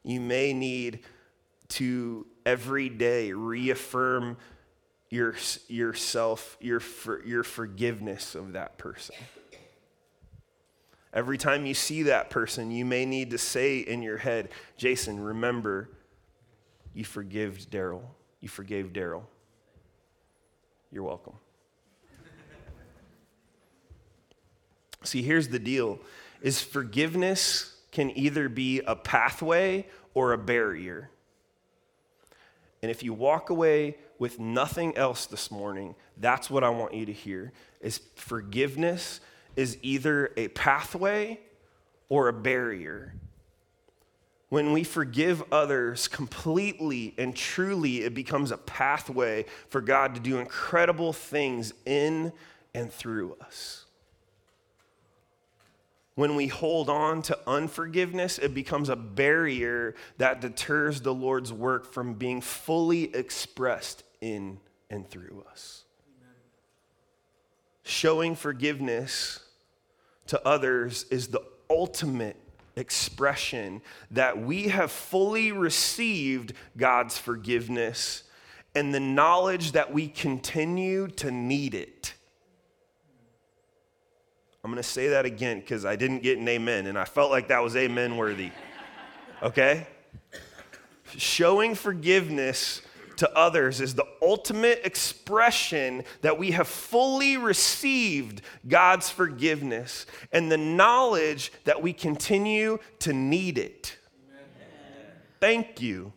[0.05, 1.01] You may need
[1.71, 4.37] to every day reaffirm
[5.09, 5.35] your,
[5.67, 6.81] yourself, your,
[7.27, 9.17] your forgiveness of that person.
[11.13, 15.21] Every time you see that person, you may need to say in your head, Jason,
[15.21, 15.91] remember,
[16.95, 18.03] you forgave Daryl.
[18.41, 19.25] You forgave Daryl.
[20.93, 21.35] You're welcome.
[25.03, 25.99] See, here's the deal
[26.43, 31.11] is forgiveness can either be a pathway or a barrier.
[32.83, 37.07] And if you walk away with nothing else this morning, that's what I want you
[37.07, 39.21] to hear is forgiveness
[39.57, 41.41] is either a pathway
[42.09, 43.15] or a barrier.
[44.49, 50.39] When we forgive others completely and truly, it becomes a pathway for God to do
[50.39, 52.33] incredible things in
[52.75, 53.85] and through us.
[56.17, 61.91] When we hold on to unforgiveness, it becomes a barrier that deters the Lord's work
[61.93, 64.59] from being fully expressed in
[64.91, 65.85] and through us.
[67.91, 69.41] Showing forgiveness
[70.29, 72.37] to others is the ultimate
[72.77, 73.83] expression
[74.13, 78.23] that we have fully received God's forgiveness
[78.77, 82.15] and the knowledge that we continue to need it.
[84.63, 87.33] I'm going to say that again because I didn't get an amen, and I felt
[87.33, 88.53] like that was amen worthy.
[89.43, 89.89] Okay?
[91.17, 92.83] Showing forgiveness
[93.21, 100.57] to others is the ultimate expression that we have fully received God's forgiveness and the
[100.57, 103.97] knowledge that we continue to need it.
[104.35, 105.13] Amen.
[105.39, 106.13] Thank you.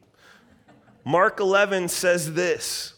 [1.04, 2.94] Mark 11 says this,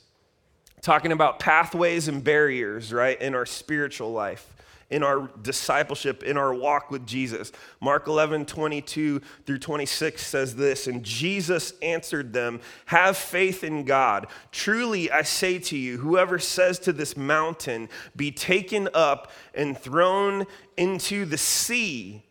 [0.81, 4.54] talking about pathways and barriers, right, in our spiritual life
[4.89, 7.51] in our discipleship, in our walk with Jesus.
[7.81, 14.27] Mark 11, 22 through 26 says this And Jesus answered them, Have faith in God.
[14.51, 20.45] Truly, I say to you, whoever says to this mountain, Be taken up and thrown
[20.77, 22.23] into the sea,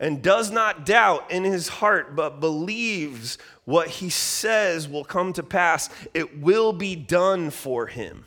[0.00, 5.42] and does not doubt in his heart, but believes what he says will come to
[5.42, 8.26] pass, it will be done for him.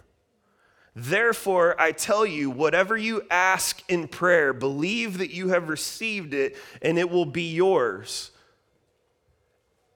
[0.99, 6.57] Therefore, I tell you, whatever you ask in prayer, believe that you have received it
[6.81, 8.31] and it will be yours.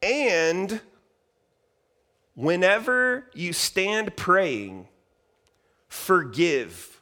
[0.03, 0.79] And
[2.35, 4.89] whenever you stand praying,
[5.87, 7.01] forgive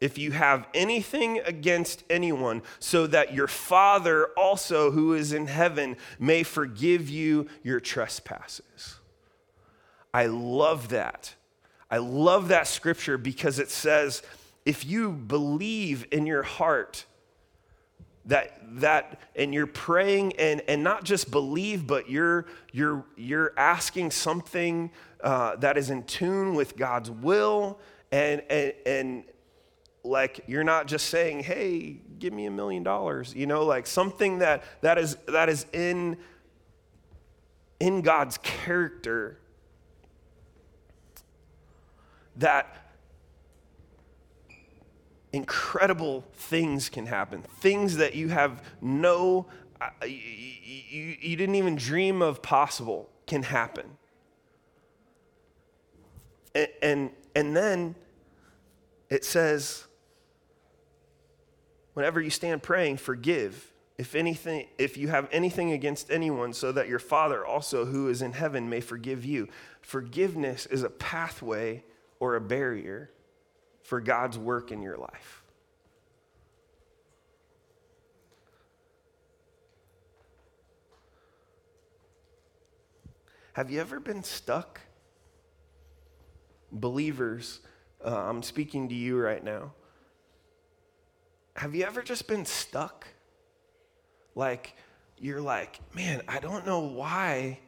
[0.00, 5.98] if you have anything against anyone, so that your Father also, who is in heaven,
[6.18, 8.96] may forgive you your trespasses.
[10.14, 11.34] I love that
[11.90, 14.22] I love that scripture because it says,
[14.64, 17.04] if you believe in your heart
[18.26, 24.10] that that and you're praying and and not just believe but you're you're you're asking
[24.10, 24.90] something
[25.22, 27.78] uh, that is in tune with god's will
[28.10, 29.24] and and and
[30.02, 34.38] like you're not just saying hey give me a million dollars you know like something
[34.40, 36.16] that that is that is in
[37.78, 39.38] in god's character
[42.36, 42.86] that
[45.32, 47.42] incredible things can happen.
[47.60, 49.46] Things that you have no,
[49.80, 53.86] uh, you, you, didn't even dream of possible can happen.
[56.54, 57.94] And, and, and then
[59.10, 59.84] it says,
[61.92, 66.88] whenever you stand praying, forgive if anything if you have anything against anyone so that
[66.88, 69.48] your father also who is in heaven may forgive you
[69.80, 71.82] forgiveness is a pathway
[72.20, 73.10] or a barrier
[73.82, 75.42] for God's work in your life.
[83.52, 84.80] Have you ever been stuck?
[86.70, 87.60] Believers
[88.04, 89.72] Uh, I'm speaking to you right now.
[91.56, 93.06] Have you ever just been stuck?
[94.34, 94.76] Like,
[95.18, 97.58] you're like, man, I don't know why,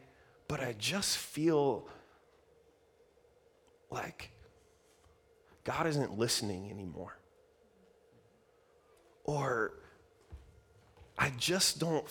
[0.46, 1.88] but I just feel
[3.90, 4.30] like
[5.68, 7.18] God isn't listening anymore.
[9.24, 9.74] Or
[11.18, 12.06] I just don't,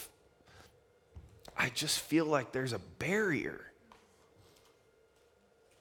[1.57, 3.71] I just feel like there's a barrier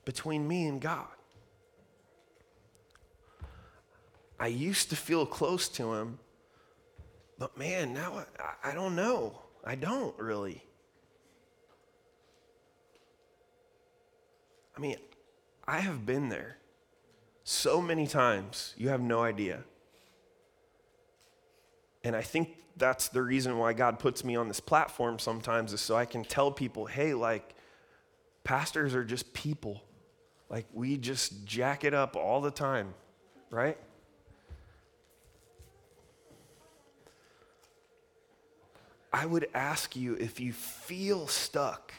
[0.06, 1.04] between me and God.
[4.40, 6.18] I used to feel close to him,
[7.38, 9.38] but man, now I, I don't know.
[9.62, 10.62] I don't really.
[14.74, 14.96] I mean,
[15.68, 16.56] I have been there
[17.48, 19.62] so many times, you have no idea.
[22.02, 25.80] And I think that's the reason why God puts me on this platform sometimes, is
[25.80, 27.54] so I can tell people, hey, like,
[28.42, 29.80] pastors are just people.
[30.50, 32.94] Like, we just jack it up all the time,
[33.48, 33.78] right?
[39.12, 41.94] I would ask you if you feel stuck,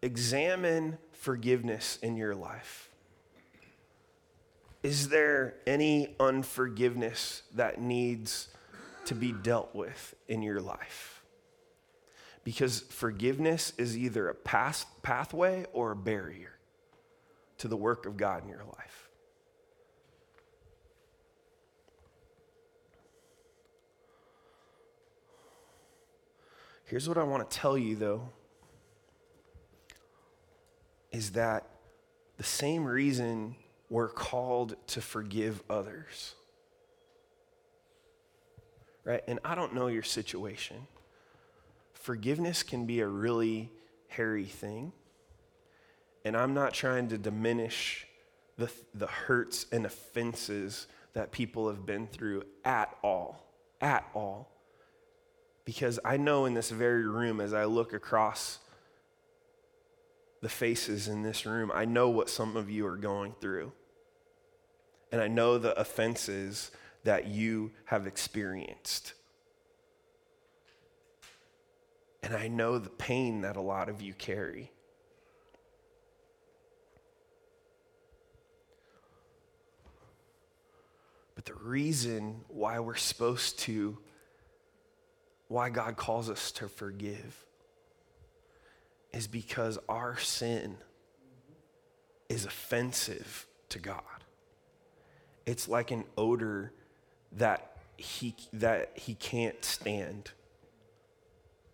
[0.00, 2.89] examine forgiveness in your life.
[4.82, 8.48] Is there any unforgiveness that needs
[9.04, 11.22] to be dealt with in your life?
[12.44, 16.52] Because forgiveness is either a path, pathway or a barrier
[17.58, 19.10] to the work of God in your life.
[26.86, 28.30] Here's what I want to tell you, though,
[31.12, 31.66] is that
[32.38, 33.54] the same reason
[33.90, 36.34] we're called to forgive others.
[39.04, 39.22] Right?
[39.26, 40.86] And I don't know your situation.
[41.92, 43.70] Forgiveness can be a really
[44.08, 44.92] hairy thing.
[46.24, 48.06] And I'm not trying to diminish
[48.56, 53.44] the, the hurts and offenses that people have been through at all.
[53.80, 54.50] At all.
[55.64, 58.58] Because I know in this very room, as I look across
[60.42, 63.72] the faces in this room, I know what some of you are going through.
[65.12, 66.70] And I know the offenses
[67.04, 69.14] that you have experienced.
[72.22, 74.70] And I know the pain that a lot of you carry.
[81.34, 83.96] But the reason why we're supposed to
[85.48, 87.44] why God calls us to forgive
[89.12, 90.76] is because our sin
[92.28, 94.19] is offensive to God.
[95.50, 96.72] It's like an odor
[97.32, 100.30] that he, that he can't stand.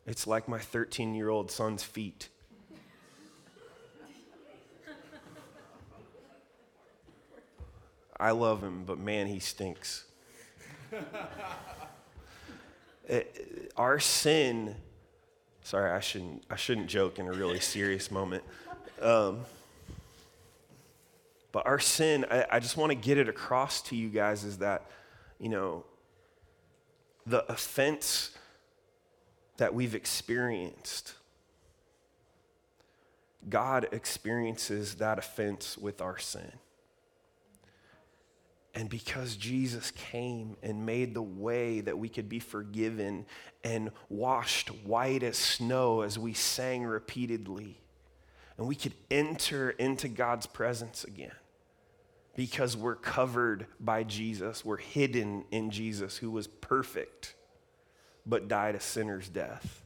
[0.06, 2.30] It's like my 13 year old son's feet.
[8.18, 10.06] I love him, but man, he stinks.
[13.06, 14.74] it, our sin,
[15.64, 18.42] sorry, I shouldn't, I shouldn't joke in a really serious moment.
[19.02, 19.44] Um,
[21.56, 24.58] but our sin, I, I just want to get it across to you guys is
[24.58, 24.90] that,
[25.40, 25.86] you know,
[27.24, 28.36] the offense
[29.56, 31.14] that we've experienced,
[33.48, 36.52] God experiences that offense with our sin.
[38.74, 43.24] And because Jesus came and made the way that we could be forgiven
[43.64, 47.80] and washed white as snow, as we sang repeatedly,
[48.58, 51.32] and we could enter into God's presence again
[52.36, 54.64] because we're covered by Jesus.
[54.64, 57.34] We're hidden in Jesus, who was perfect
[58.26, 59.82] but died a sinner's death.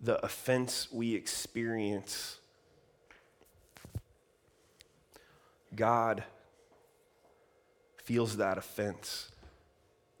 [0.00, 2.38] The offense we experience
[5.74, 6.24] God
[7.96, 9.30] feels that offense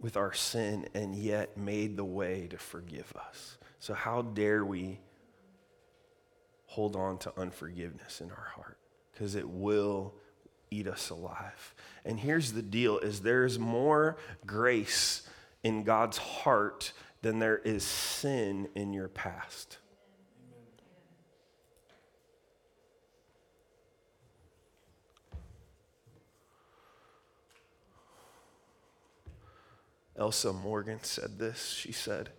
[0.00, 3.58] with our sin and yet made the way to forgive us.
[3.80, 5.00] So, how dare we
[6.66, 8.78] hold on to unforgiveness in our heart?
[9.12, 10.14] Because it will
[10.70, 11.74] eat us alive.
[12.04, 15.28] And here's the deal is there's more grace
[15.62, 19.78] in God's heart than there is sin in your past.
[30.16, 31.70] Elisa Morgan said this.
[31.70, 32.30] She said,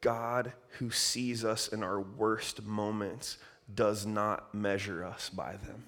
[0.00, 3.38] God who sees us in our worst moments
[3.74, 5.84] does not measure us by them.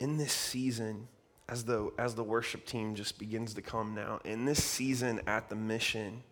[0.00, 1.08] In this season,
[1.48, 5.48] as the, as the worship team just begins to come now, in this season at
[5.48, 6.22] the mission,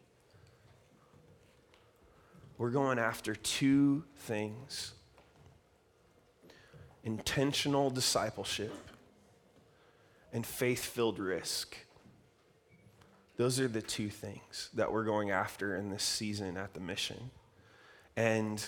[2.62, 4.92] We're going after two things
[7.02, 8.72] intentional discipleship
[10.32, 11.76] and faith filled risk.
[13.42, 17.32] Those are the two things that we're going after in this season at the mission.
[18.16, 18.64] And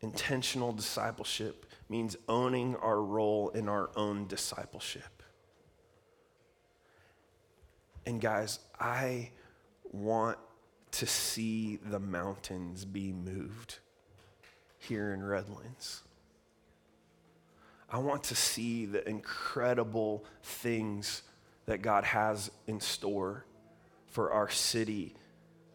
[0.00, 5.22] intentional discipleship means owning our role in our own discipleship.
[8.06, 9.32] And guys, I
[9.92, 10.38] want
[10.92, 13.80] to see the mountains be moved
[14.78, 16.04] here in Redlands.
[17.90, 21.22] I want to see the incredible things
[21.66, 23.44] that God has in store
[24.06, 25.14] for our city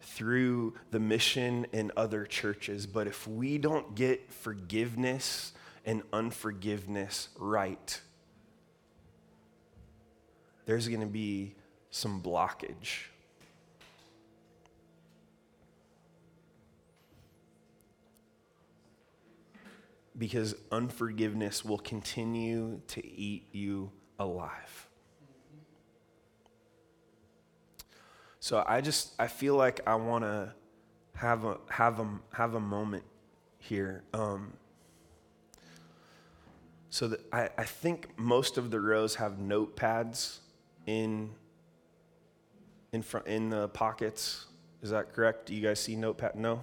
[0.00, 2.86] through the mission and other churches.
[2.86, 5.52] But if we don't get forgiveness
[5.84, 8.00] and unforgiveness right,
[10.66, 11.54] there's going to be
[11.90, 13.06] some blockage.
[20.16, 24.88] Because unforgiveness will continue to eat you alive.
[28.38, 30.52] So I just I feel like I want to
[31.14, 33.04] have a have a have a moment
[33.58, 34.04] here.
[34.12, 34.52] Um,
[36.90, 40.40] so that I, I think most of the rows have notepads
[40.86, 41.30] in
[42.92, 44.46] in front in the pockets.
[44.82, 45.46] Is that correct?
[45.46, 46.36] Do you guys see notepad?
[46.36, 46.60] No.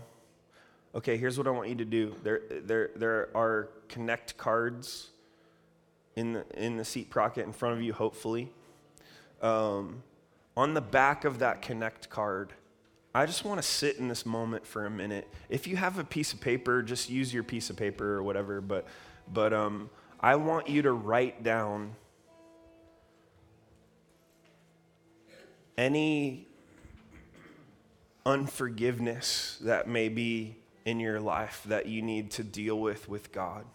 [0.94, 2.16] Okay, here's what I want you to do.
[2.24, 5.10] There there there are connect cards
[6.16, 7.94] in the in the seat pocket in front of you.
[7.94, 8.52] Hopefully.
[9.42, 10.04] Um,
[10.56, 12.54] on the back of that Connect card,
[13.16, 15.28] I just want to sit in this moment for a minute.
[15.50, 18.62] If you have a piece of paper, just use your piece of paper or whatever,
[18.62, 18.86] but,
[19.34, 19.90] but um,
[20.20, 21.96] I want you to write down
[25.78, 26.48] any
[28.26, 33.66] unforgiveness that may be in your life that you need to deal with with God.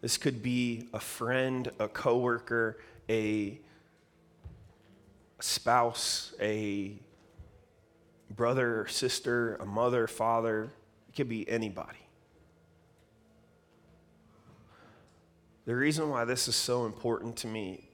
[0.00, 2.78] This could be a friend, a coworker,
[3.08, 3.58] a
[5.40, 6.94] spouse, a
[8.30, 10.70] brother or sister, a mother, father.
[11.08, 11.98] It could be anybody.
[15.64, 17.88] The reason why this is so important to me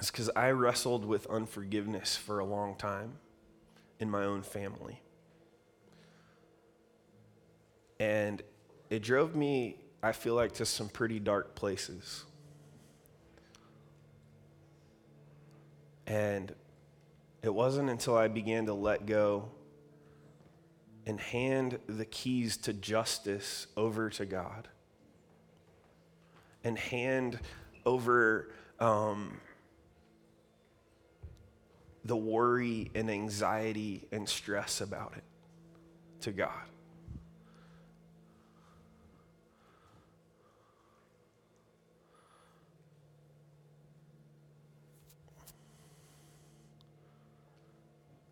[0.00, 3.14] is because I wrestled with unforgiveness for a long time
[4.00, 5.00] in my own family.
[8.00, 8.42] And
[8.88, 12.24] it drove me, I feel like, to some pretty dark places.
[16.06, 16.52] And
[17.42, 19.50] it wasn't until I began to let go
[21.06, 24.68] and hand the keys to justice over to God
[26.64, 27.38] and hand
[27.86, 29.40] over um,
[32.04, 35.24] the worry and anxiety and stress about it
[36.22, 36.50] to God.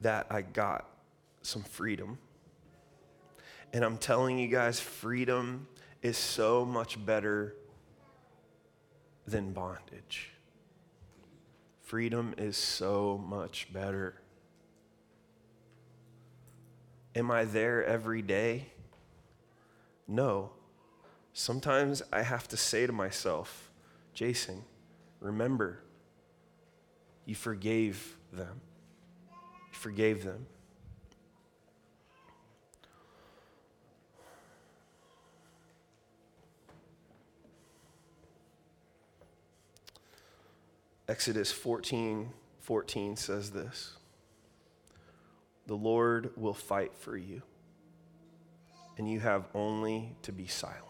[0.01, 0.89] that I got
[1.43, 2.19] some freedom.
[3.73, 5.67] And I'm telling you guys, freedom
[6.03, 7.55] is so much better
[9.27, 10.31] than bondage.
[11.89, 14.21] Freedom is so much better.
[17.15, 18.67] Am I there every day?
[20.07, 20.51] No.
[21.33, 23.71] Sometimes I have to say to myself,
[24.13, 24.65] Jason,
[25.19, 25.81] remember,
[27.25, 28.61] you forgave them
[29.73, 30.45] You forgave them.
[41.09, 42.31] Exodus 14
[42.61, 43.95] 14 says this
[45.67, 47.43] The Lord will fight for you,
[48.99, 50.85] and you have only to be silent.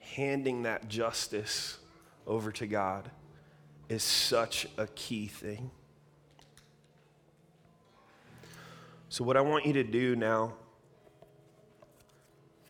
[0.00, 1.78] Handing that justice
[2.26, 3.10] over to God
[3.88, 5.70] is such a key thing.
[9.08, 10.54] So, what I want you to do now,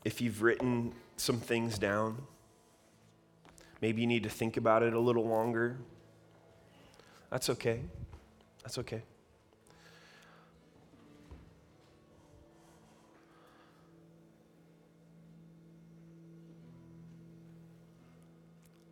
[0.04, 2.26] if you've written some things down,
[3.82, 5.76] maybe you need to think about it a little longer.
[7.30, 7.80] That's okay.
[8.62, 9.02] That's okay.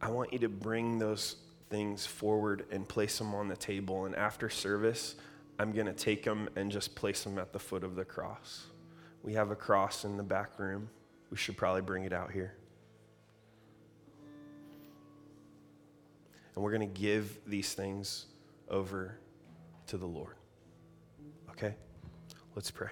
[0.03, 1.37] I want you to bring those
[1.69, 4.07] things forward and place them on the table.
[4.07, 5.15] And after service,
[5.59, 8.65] I'm going to take them and just place them at the foot of the cross.
[9.23, 10.89] We have a cross in the back room.
[11.31, 12.55] We should probably bring it out here.
[16.55, 18.27] And we're going to give these things
[18.69, 19.17] over
[19.89, 20.35] to the Lord.
[21.51, 21.75] Okay?
[22.55, 22.91] Let's pray.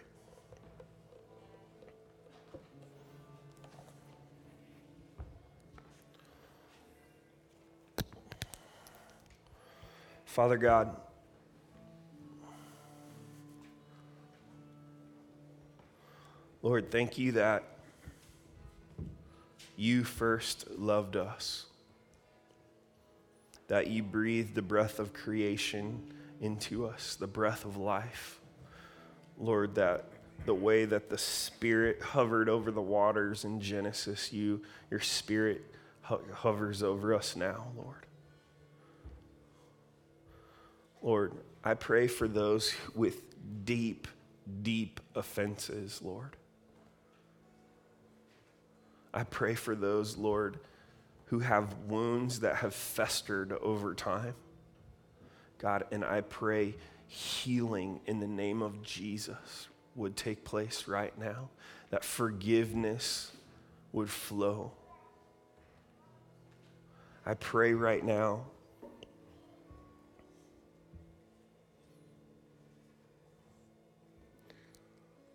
[10.25, 10.95] Father God,
[16.63, 17.65] Lord, thank you that
[19.77, 21.67] you first loved us,
[23.69, 26.03] that you breathed the breath of creation
[26.41, 28.41] into us, the breath of life.
[29.39, 30.07] Lord, that
[30.47, 35.65] the way that the Spirit hovered over the waters in Genesis, you, your Spirit
[36.03, 38.07] ho- hovers over us now, Lord.
[41.03, 43.23] Lord, I pray for those with
[43.65, 44.09] deep,
[44.63, 46.37] deep offenses, Lord.
[49.13, 50.59] I pray for those, Lord,
[51.29, 54.35] who have wounds that have festered over time.
[55.59, 56.75] God, and I pray
[57.07, 61.51] healing in the name of Jesus would take place right now,
[61.91, 63.33] that forgiveness
[63.93, 64.73] would flow.
[67.27, 68.45] I pray right now.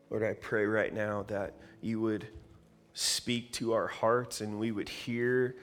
[0.09, 2.27] Lord, I pray right now that you would
[2.93, 5.55] speak to our hearts and we would hear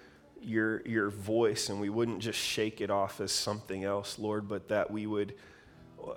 [0.42, 4.68] your, your voice and we wouldn't just shake it off as something else, Lord, but
[4.68, 5.34] that we would,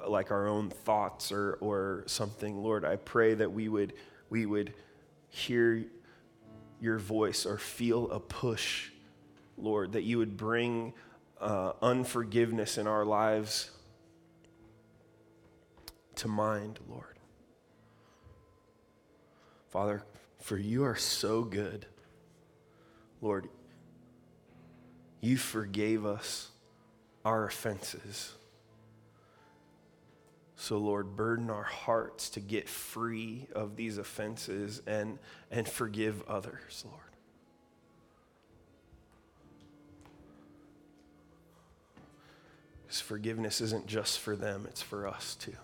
[0.07, 3.93] like our own thoughts or, or something, Lord, I pray that we would,
[4.29, 4.73] we would
[5.29, 5.85] hear
[6.79, 8.91] your voice or feel a push,
[9.57, 10.93] Lord, that you would bring
[11.39, 13.71] uh, unforgiveness in our lives
[16.15, 17.19] to mind, Lord.
[19.69, 20.03] Father,
[20.39, 21.87] for you are so good.
[23.21, 23.49] Lord,
[25.23, 26.49] you forgave us
[27.23, 28.33] our offenses.
[30.57, 35.17] So, Lord, burden our hearts to get free of these offenses and,
[35.49, 36.99] and forgive others, Lord.
[42.81, 45.55] Because forgiveness isn't just for them, it's for us too.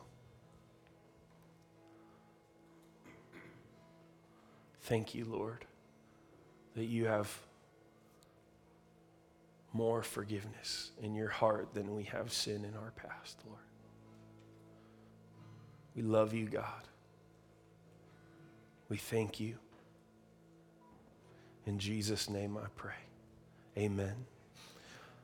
[4.84, 5.66] Thank you, Lord,
[6.78, 7.49] that you have
[9.74, 13.60] more forgiveness in your heart than we have sin in our past, Lord.
[15.96, 16.88] We love you, God.
[18.90, 19.56] We thank you.
[21.66, 22.94] In Jesus' name I pray.
[23.78, 24.16] Amen.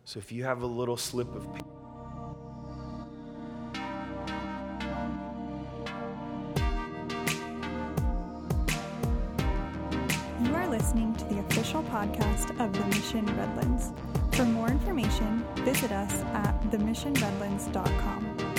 [0.04, 1.66] So if you have a little slip of paper,
[10.44, 13.92] You are listening to the official podcast of The Mission Redlands.
[14.34, 18.55] For more information, visit us at themissionredlands.com.